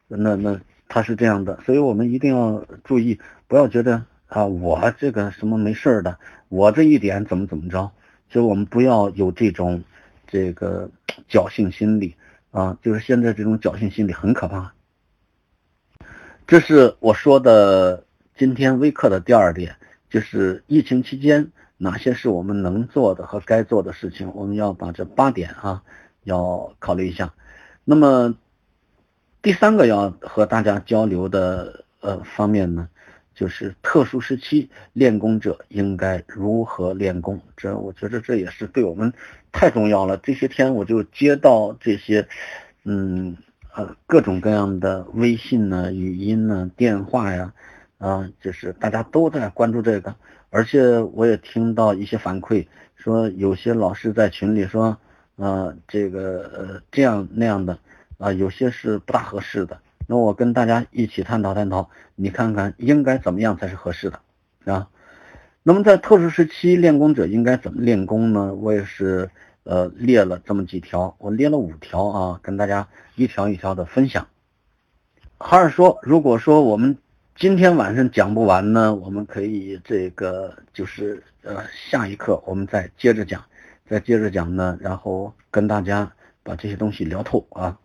[0.07, 7.91] 那那他是这样的，所以我们一定要注意，不要觉得啊，我这个什么没事的，我这一点怎么怎么着，
[8.29, 9.83] 就我们不要有这种
[10.27, 10.89] 这个
[11.29, 12.15] 侥幸心理
[12.51, 14.73] 啊，就是现在这种侥幸心理很可怕。
[16.45, 18.05] 这是我说的
[18.35, 19.75] 今天微课的第二点，
[20.09, 25.83] 就是疫情期间哪些是我们能做的和该做的事情，我们要把这八点啊
[26.23, 27.33] 要考虑一下。
[27.83, 28.35] 那么。
[29.39, 32.89] 第三个要和大家交流的呃方面呢，
[33.33, 37.39] 就是特殊时期练功者应该如何练功。
[37.55, 39.13] 这我觉得这也是对我们
[39.57, 40.17] 太重要了。
[40.17, 42.27] 这些天我就接到这些，
[42.83, 43.35] 嗯
[43.73, 47.51] 呃各种各样的微信呢、语音呢、电话呀，
[47.97, 50.13] 啊，就是大家都在关注这个，
[50.51, 54.95] 而且我也听到一些反馈，说有些老师在群里说，
[55.37, 57.79] 啊这个呃这样那样的。
[58.19, 59.79] 啊，有些是不大合适的。
[60.07, 64.19] 那我跟大家一起探讨探讨，你看看应该怎么样才是合适的
[64.71, 64.87] 啊？
[65.61, 68.55] 那么在特殊时期练功者应该怎么练功呢？
[68.55, 69.29] 我也是
[69.67, 74.27] 呃列了这么几条，我列了五条啊，跟大家一条一条的分享。
[75.37, 76.97] 还是说，如果说我们
[77.35, 83.43] 今天晚上讲不完呢，我们可以这个就是呃下一课我们再接着讲，
[83.87, 86.11] 再接着讲呢，然后跟大家
[86.41, 87.77] 把这些东西聊透啊。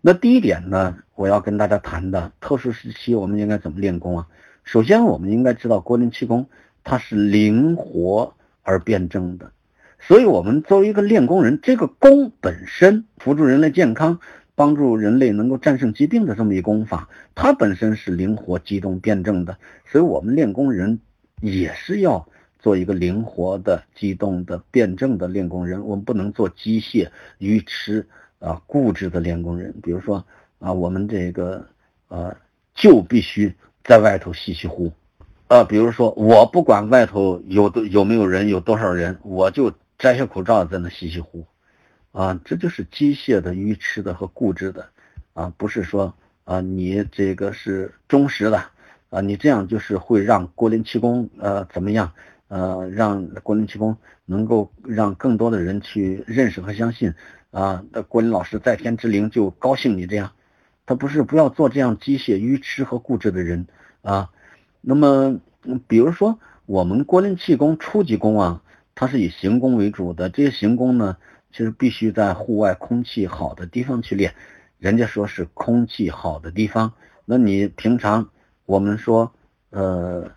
[0.00, 4.26] 那第一点呢，我要跟大家谈的特殊时期我们应该怎么练功啊？
[4.64, 6.48] 首先，我们应该知道郭林气功
[6.82, 9.52] 它是灵活而辩证的，
[10.00, 14.18] 所以我们作为一个练功人，这个功本身辅助人类健康、
[14.54, 20.98] 帮助人类能够战胜疾病的这么一功法，它本身是灵活、机动、辩证的，所以我们练功人
[21.40, 22.26] 也是要
[22.58, 28.06] 做一个灵活的、机动的、辩证的练功人，我们不能做机械、愚痴。
[28.40, 30.24] 啊，固执的练功人，比如说
[30.60, 31.62] 啊，我们这个
[32.08, 32.34] 呃，
[32.74, 34.90] 就必须在外头吸吸呼，
[35.48, 39.70] 啊，比如说我不管外头有有没有人，有多少人，我就
[40.00, 41.44] 摘下口罩在那吸吸呼，
[42.12, 44.88] 啊，这就是机械的、愚痴的和固执的，
[45.34, 48.64] 啊，不是说啊，你这个是忠实的，
[49.10, 52.14] 啊，你这样就是会让郭林气功呃怎么样，
[52.48, 53.94] 呃，让郭林气功
[54.24, 57.12] 能够让更多的人去认识和相信。
[57.50, 60.32] 啊，那郭林老师在天之灵就高兴你这样，
[60.86, 63.66] 他不是不要做这样机械、愚痴和固执的人。
[64.00, 64.30] 啊。
[64.80, 65.38] 那么，
[65.86, 68.62] 比如说我们郭林气功初级功啊，
[68.94, 71.16] 它是以行功为主的，这些行功呢，
[71.52, 74.34] 其实必须在户外空气好的地方去练。
[74.78, 78.30] 人家说是空气好的地方，那你平常
[78.66, 79.32] 我们说，
[79.70, 80.30] 呃，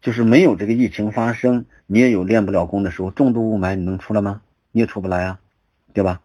[0.00, 4.42] 就是没有这个疫情发生，你也有练不了功的时候，重度雾霾你能出来吗？
[4.72, 5.40] 你也出不来啊，
[5.92, 6.20] 对吧？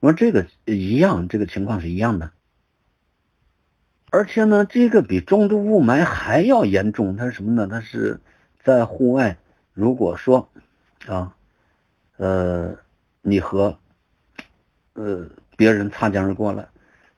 [0.00, 2.30] 我说这个一样，这个情况是一样的。
[4.10, 7.66] 而且呢，这个比重度雾霾还要严重，它是什么呢？
[7.70, 8.20] 它是
[8.62, 9.38] 在户外，
[9.72, 10.48] 如果说
[11.06, 11.34] 啊，
[12.16, 12.76] 呃，
[13.22, 13.78] 你和
[14.94, 15.28] 呃。
[15.58, 16.68] 别人擦肩而过了，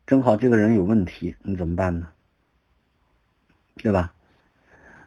[0.06, 2.06] 正好这个人有问题，你怎么办呢？
[3.74, 4.12] 对吧？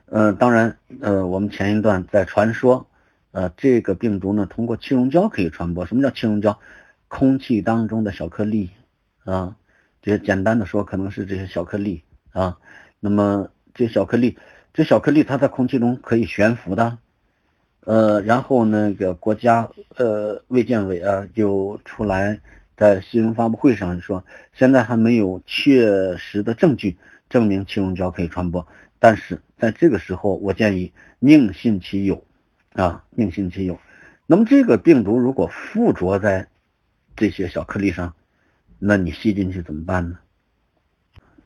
[0.07, 2.85] 呃，当然，呃，我们前一段在传说，
[3.31, 5.85] 呃，这个病毒呢，通过气溶胶可以传播。
[5.85, 6.59] 什么叫气溶胶？
[7.07, 8.71] 空气当中的小颗粒
[9.23, 9.55] 啊，
[10.01, 12.03] 这些简单的说，可能是这些小颗粒
[12.33, 12.57] 啊。
[12.99, 14.37] 那么这小颗粒，
[14.73, 16.97] 这小颗粒它在空气中可以悬浮的，
[17.85, 22.39] 呃，然后那个国家呃卫健委啊就出来。
[22.77, 26.97] 在新闻发布会上说，现在还没有确实的证据
[27.29, 28.65] 证明气溶胶可以传播，
[28.97, 32.25] 但是在这个时候，我建议宁信其有，
[32.73, 33.79] 啊，宁信其有。
[34.25, 36.47] 那么这个病毒如果附着在
[37.15, 38.15] 这些小颗粒上，
[38.79, 40.17] 那你吸进去怎么办呢？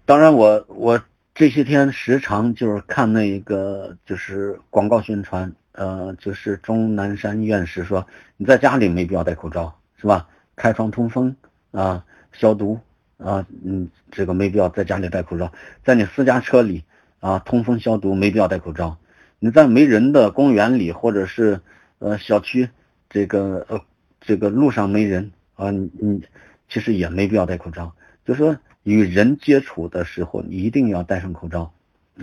[0.05, 8.07] 当然，我我这些天时常就是看那个就是广告宣传，呃，就是钟南山院士说
[8.37, 10.27] 你在家里没必要戴口罩，是吧？
[10.55, 11.35] 开窗通风
[11.71, 12.79] 啊，消毒
[13.17, 15.51] 啊，嗯，这个没必要在家里戴口罩，
[15.83, 16.83] 在你私家车里
[17.19, 18.97] 啊，通风消毒没必要戴口罩。
[19.39, 21.59] 你在没人的公园里或者是
[21.99, 22.69] 呃小区
[23.09, 23.81] 这个呃
[24.21, 26.23] 这个路上没人啊，你你
[26.69, 27.93] 其实也没必要戴口罩。
[28.25, 31.73] 就说与人接触的时候，你一定要戴上口罩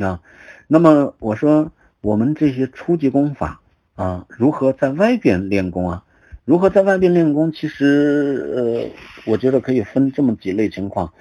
[0.00, 0.20] 啊。
[0.66, 1.70] 那么我说
[2.03, 3.61] 我们这些初级功法
[3.94, 6.05] 啊，如何在外边练功啊？
[6.44, 7.53] 如何在外边练功？
[7.53, 8.92] 其实，
[9.24, 11.12] 呃，我觉得可以分这么几类情况。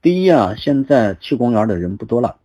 [0.00, 2.36] 第一啊，现在去公园的人不多了。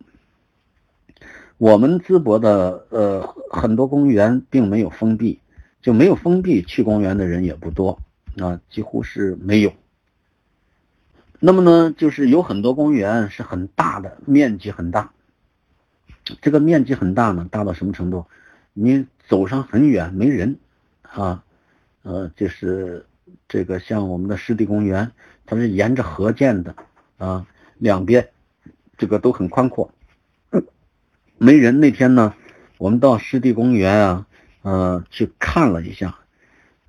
[1.56, 5.38] 我们淄博的呃很多公园并没有封闭，
[5.80, 8.00] 就没有封闭，去公园的人也不多
[8.38, 9.72] 啊，几乎是没有。
[11.38, 15.12] 那么呢，就是有很多公园是很大的，面积很大。
[16.40, 18.26] 这个面积很大呢，大到什么程度？
[18.72, 20.58] 你走上很远没人
[21.02, 21.44] 啊。
[22.02, 23.06] 呃，就是
[23.48, 25.10] 这个像我们的湿地公园，
[25.46, 26.76] 它是沿着河建的
[27.16, 27.46] 啊，
[27.78, 28.28] 两边
[28.98, 29.90] 这个都很宽阔，
[31.38, 31.80] 没人。
[31.80, 32.34] 那天呢，
[32.76, 34.26] 我们到湿地公园啊，
[34.60, 36.18] 呃，去看了一下，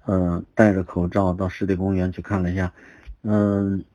[0.06, 2.74] 嗯，戴着口罩到湿地公园去看了一下，
[3.24, 3.86] 嗯，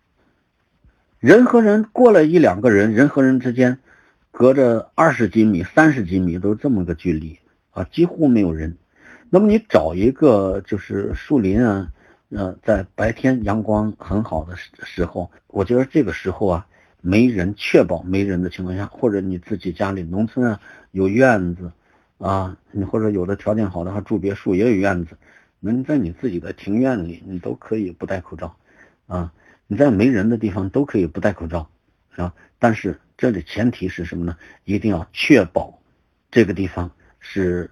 [1.18, 3.78] 人和人过了一两个人，人和人之间
[4.30, 7.38] 隔着二十几米、三十几米都这么个距离
[7.72, 8.76] 啊，几乎没有人。
[9.28, 11.92] 那么你找一个就是树林啊，
[12.30, 16.66] 呃，在白天阳光很好的时候，我觉得这个时候啊，
[17.00, 20.60] 没人，确保没人的情况下，或者你自己家里农村啊
[20.90, 21.70] 有院子
[22.18, 25.16] 啊，你或者有的条件好的话住别墅也有院子，
[25.60, 28.56] 能在你自己的庭院里，你都可以不戴口罩
[29.06, 29.32] 啊，
[29.66, 31.68] 你在没人的地方都可以不戴口罩
[32.16, 34.34] 啊，但是这里前提是什么呢？
[34.64, 35.78] 一定要确保
[36.30, 37.70] 这个地方是。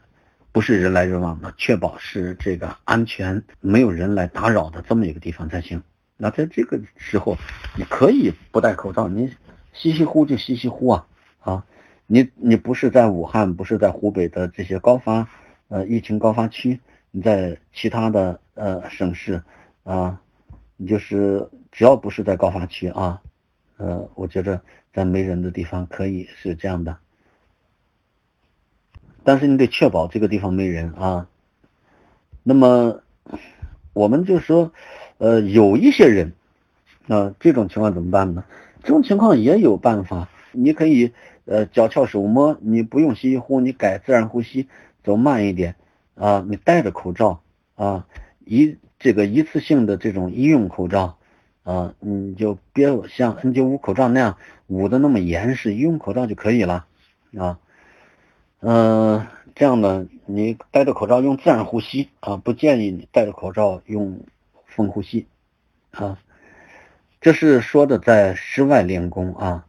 [0.50, 5.80] 不是人来人往的，确保是这个安全，没有人来打扰的这么一个地方才行。
[6.16, 7.36] 那在这个时候，
[7.76, 9.32] 你可以不戴口罩，你
[9.72, 11.06] 吸吸呼就吸吸呼啊
[11.40, 11.64] 啊！
[12.06, 15.28] 你你不是在武汉，不是在湖北的这些高发
[15.68, 16.80] 呃疫情高发区，
[17.12, 19.40] 你在其他的呃省市
[19.84, 20.20] 啊，
[20.76, 23.20] 你就是只要不是在高发区啊，
[23.76, 24.60] 呃，我觉着
[24.98, 26.96] 在没人的地方可以是这样的。
[29.22, 31.28] 但是你得确保这个地方没人啊。
[32.42, 33.00] 那么，
[33.92, 34.72] 我们就说，
[35.18, 36.32] 呃，有一些人，
[37.06, 38.42] 啊，这种情况怎么办呢？
[38.82, 41.12] 这种情况也有办法，你可以，
[41.44, 44.66] 呃，脚翘手摸，你不用吸呼，你改自然呼吸，
[45.04, 45.76] 走慢一点
[46.16, 47.40] 啊，你戴着口罩
[47.76, 48.08] 啊，
[48.44, 51.17] 一这个一次性的这种医用口罩
[51.68, 54.38] 啊，你就别像 N95 口罩那样
[54.68, 56.86] 捂的那么严实，用口罩就可以了
[57.36, 57.58] 啊。
[58.60, 64.20] 嗯，这样呢，你戴着口罩用自然呼吸啊，不建议你戴着口罩用
[64.64, 65.26] 风呼吸
[65.90, 66.18] 啊。
[67.20, 69.66] 这是说的在室外练功啊，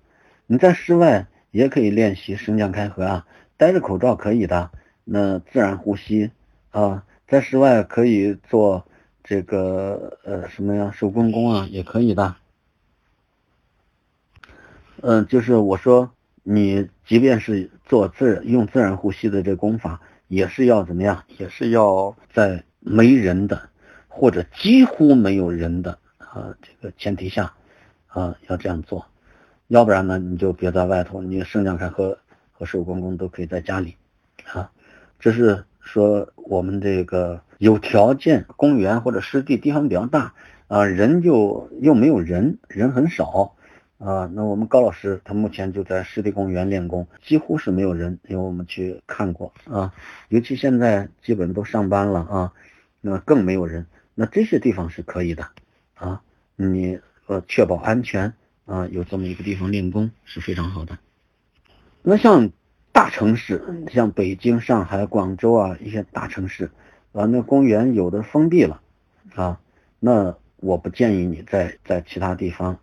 [0.48, 3.28] 你在室外也可以练习升降开合啊，
[3.58, 4.72] 戴着口罩可以的。
[5.04, 6.32] 那自然呼吸
[6.72, 8.86] 啊，在室外可以做
[9.30, 12.36] 这个呃什么呀，手工功啊，也可以的。
[15.02, 16.12] 嗯，就是我说。
[16.42, 21.24] 你即便是做自用自然呼吸的这功法，也是要怎么样？
[21.38, 23.70] 也是要在没人的
[24.08, 27.54] 或者几乎没有人的啊这个前提下
[28.08, 29.06] 啊要这样做，
[29.68, 32.18] 要不然呢你就别在外头，你圣将开和
[32.52, 33.96] 和寿公公都可以在家里
[34.52, 34.72] 啊。
[35.20, 40.34] 这是说我们这个有条件，公园或者湿地地方比较大
[40.68, 43.56] 啊，人就又没有人，人很少。
[43.98, 49.94] 啊，那我们高老师他目前就在湿地公园练功，几乎是没有人，因为我们去看过啊。
[50.30, 52.54] 尤其现在基本都上班了啊，
[53.02, 53.88] 那更没有人。
[54.16, 55.48] 那这些地方是可以的
[55.96, 56.22] 啊，
[56.56, 58.34] 你呃确保安全
[58.66, 60.98] 啊，有这么一个地方练功是非常好的。
[62.02, 62.52] 那像
[63.00, 66.70] 大城市，像北京、上海、广州啊一些大城市
[67.14, 68.82] 啊，那公园有的封闭了
[69.36, 69.58] 啊，
[70.02, 72.78] 那我不建议你在在其他地方。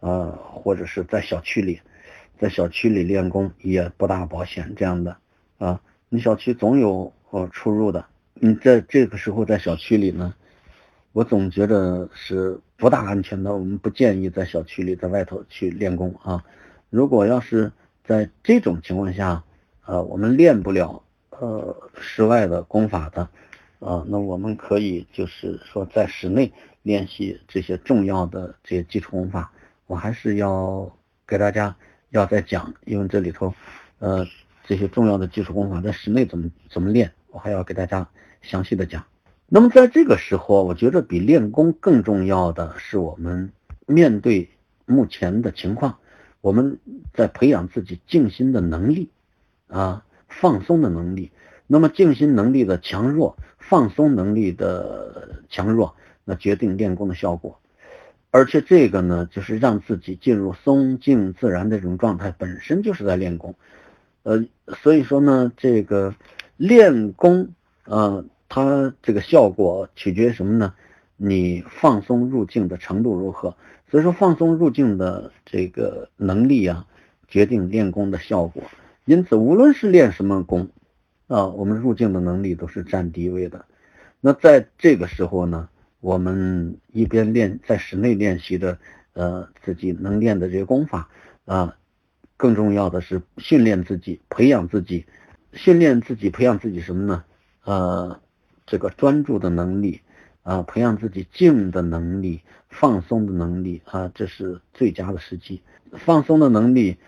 [0.00, 1.82] 呃，或者是在小区里，
[2.38, 5.18] 在小区里练功也不大保险，这样的
[5.58, 10.34] 啊，你小区总有呃出入的，你在这个时候在小区里呢，
[11.12, 16.42] 我总觉得是不大安全的，我们不建议在小区里在外头去练功啊。
[16.88, 17.70] 如果要是
[18.02, 19.44] 在这种情况下，
[19.88, 23.22] 呃，我们练不了呃室外的功法的
[23.80, 29.50] 啊，那我们可以就是说在室内练习这些重要的这些基础功法。
[29.86, 30.94] 我还是要
[31.26, 31.74] 给大家
[32.10, 33.54] 要再讲，因为这里头，
[33.98, 34.26] 呃，
[34.66, 38.06] 这些重要的基础功法在室内怎么怎么练，我还要给大家
[38.42, 39.02] 详细的讲。
[39.46, 43.50] 那么在这个时候，我觉得比练功更重要的是我们
[43.86, 44.50] 面对
[44.84, 45.96] 目前的情况，
[46.42, 46.78] 我们
[47.14, 49.08] 在培养自己静心的能力
[49.68, 51.30] 啊，放松的能力。
[51.66, 55.94] 那么静心能力的强弱，放松能力的强弱，
[56.24, 57.58] 那决定练功的效果。
[58.30, 63.54] 而且这个呢，就是让自己进入松静自然的这种状态，本身就是在练功。
[64.22, 64.44] 呃，
[64.82, 66.14] 所以说呢，这个
[66.56, 67.48] 练功，
[67.84, 70.74] 呃，它这个效果取决于什么呢？
[71.16, 73.56] 你放松入静的程度如何？
[73.90, 76.86] 所以说，放松入静的这个能力啊，
[77.26, 78.62] 决定练功的效果。
[79.08, 80.68] 因此，无论是练什么功，
[81.28, 83.64] 啊，我们入静的能力都是占第一位的。
[84.20, 85.70] 那在这个时候呢？
[86.00, 88.78] 我们一边练在室内练习的，
[89.14, 91.08] 呃，自己能练的这些功法
[91.44, 91.76] 啊，
[92.36, 95.06] 更重要的是训练自己、培养自己、
[95.54, 97.24] 训练自己、培养自己什么呢？
[97.64, 98.20] 呃，
[98.64, 100.02] 这个专注的能力
[100.42, 105.62] 啊，培养自己静的能力、放松的能力啊，这是最佳的时机。
[105.92, 106.98] 放松的能力，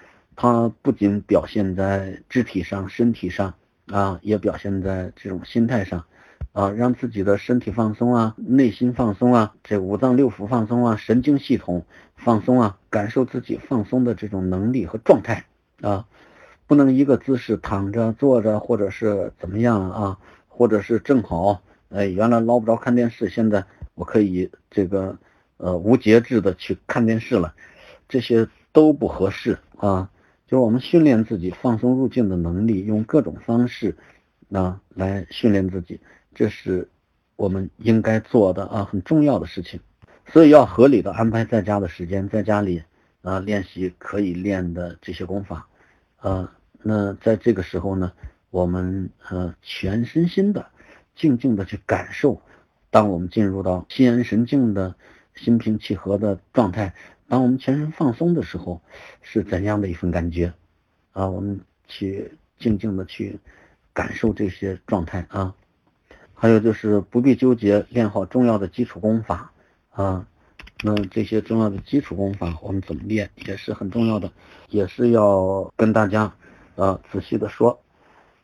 [0.43, 3.53] 它不仅表现在肢体上、身体上
[3.89, 6.07] 啊，也表现在这种心态上。
[6.53, 11.85] 啊，让自己的身体放松啊，内心放松啊，这五脏六腑放松啊，神经系统
[12.17, 15.45] 放松啊，感受自己放松的这种能力和状态
[15.83, 16.07] 啊，
[16.67, 20.19] 不能一个姿势躺着、坐着，或者是怎么样啊，
[20.49, 21.61] 或者是正好，
[21.91, 23.63] 哎，原来捞不着看电视，现在
[23.95, 25.19] 我可以这个
[25.59, 27.55] 呃无节制的去看电视了，
[28.09, 30.09] 这些都不合适啊。
[30.51, 33.97] 就是我们训练自己放松入境的能力，用各种方式
[34.51, 36.01] 啊来训练自己。
[36.35, 36.89] 这是
[37.37, 39.79] 我们应该做的啊，很重要的事情，
[40.27, 42.83] 所以要合理的安排在家的时间，在家里
[43.23, 45.69] 啊练习可以练的这些功法，
[46.21, 46.51] 呃，
[46.83, 48.11] 那在这个时候呢，
[48.51, 50.67] 我们呃全身心的
[51.15, 52.43] 静静的去感受，
[52.91, 54.97] 当我们进入到心安神静的
[55.37, 56.93] 心平气和的状态，
[57.31, 58.83] 当我们全身放松的时候，
[59.23, 60.53] 是怎样的一份感觉
[61.13, 61.29] 啊？
[61.29, 63.39] 我们去静静的去
[63.93, 65.55] 感受这些状态啊。
[66.35, 69.53] 还有就是不必纠结练好重要的基础功法
[69.91, 70.27] 啊，
[70.83, 74.33] 那这些重要的基础功法我们怎么练也是很重要的，
[74.69, 76.35] 也是要跟大家
[76.75, 77.81] 呃仔细的说。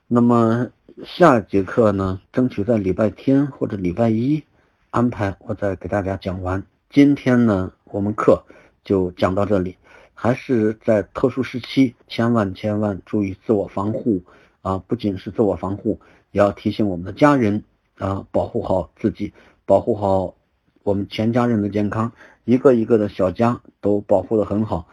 [0.06, 0.68] 那么
[1.04, 4.44] 下节课呢，争取在礼拜天或者礼拜一
[4.90, 6.62] 安排，我再给大家讲完。
[6.88, 8.44] 今天呢，我们课
[8.86, 9.76] 就讲到这里，
[10.14, 14.22] 还是在特殊时期，千万千万注意自我防护
[14.62, 14.78] 啊！
[14.78, 17.64] 不仅是自我防护，也要提醒我们的家人。
[17.98, 19.32] 啊，保护好自己，
[19.64, 20.34] 保护好
[20.82, 22.12] 我们全家人的健康，
[22.44, 24.86] 一个一个的小家都保护的很好。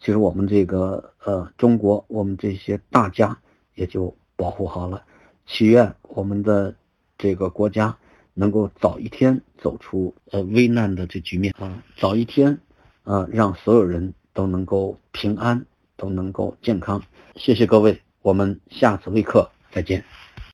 [0.00, 3.38] 其实我们这个呃中国，我们这些大家
[3.76, 5.04] 也就保护好了。
[5.46, 6.74] 祈愿我们的
[7.16, 7.96] 这个国家
[8.34, 12.58] 能够早一天走出呃危难的这局面啊，早一天
[13.04, 15.64] 啊让所有人都能够平安，
[15.96, 17.02] 都能够健康。
[17.36, 20.04] 谢谢各位，我们下次微课再见。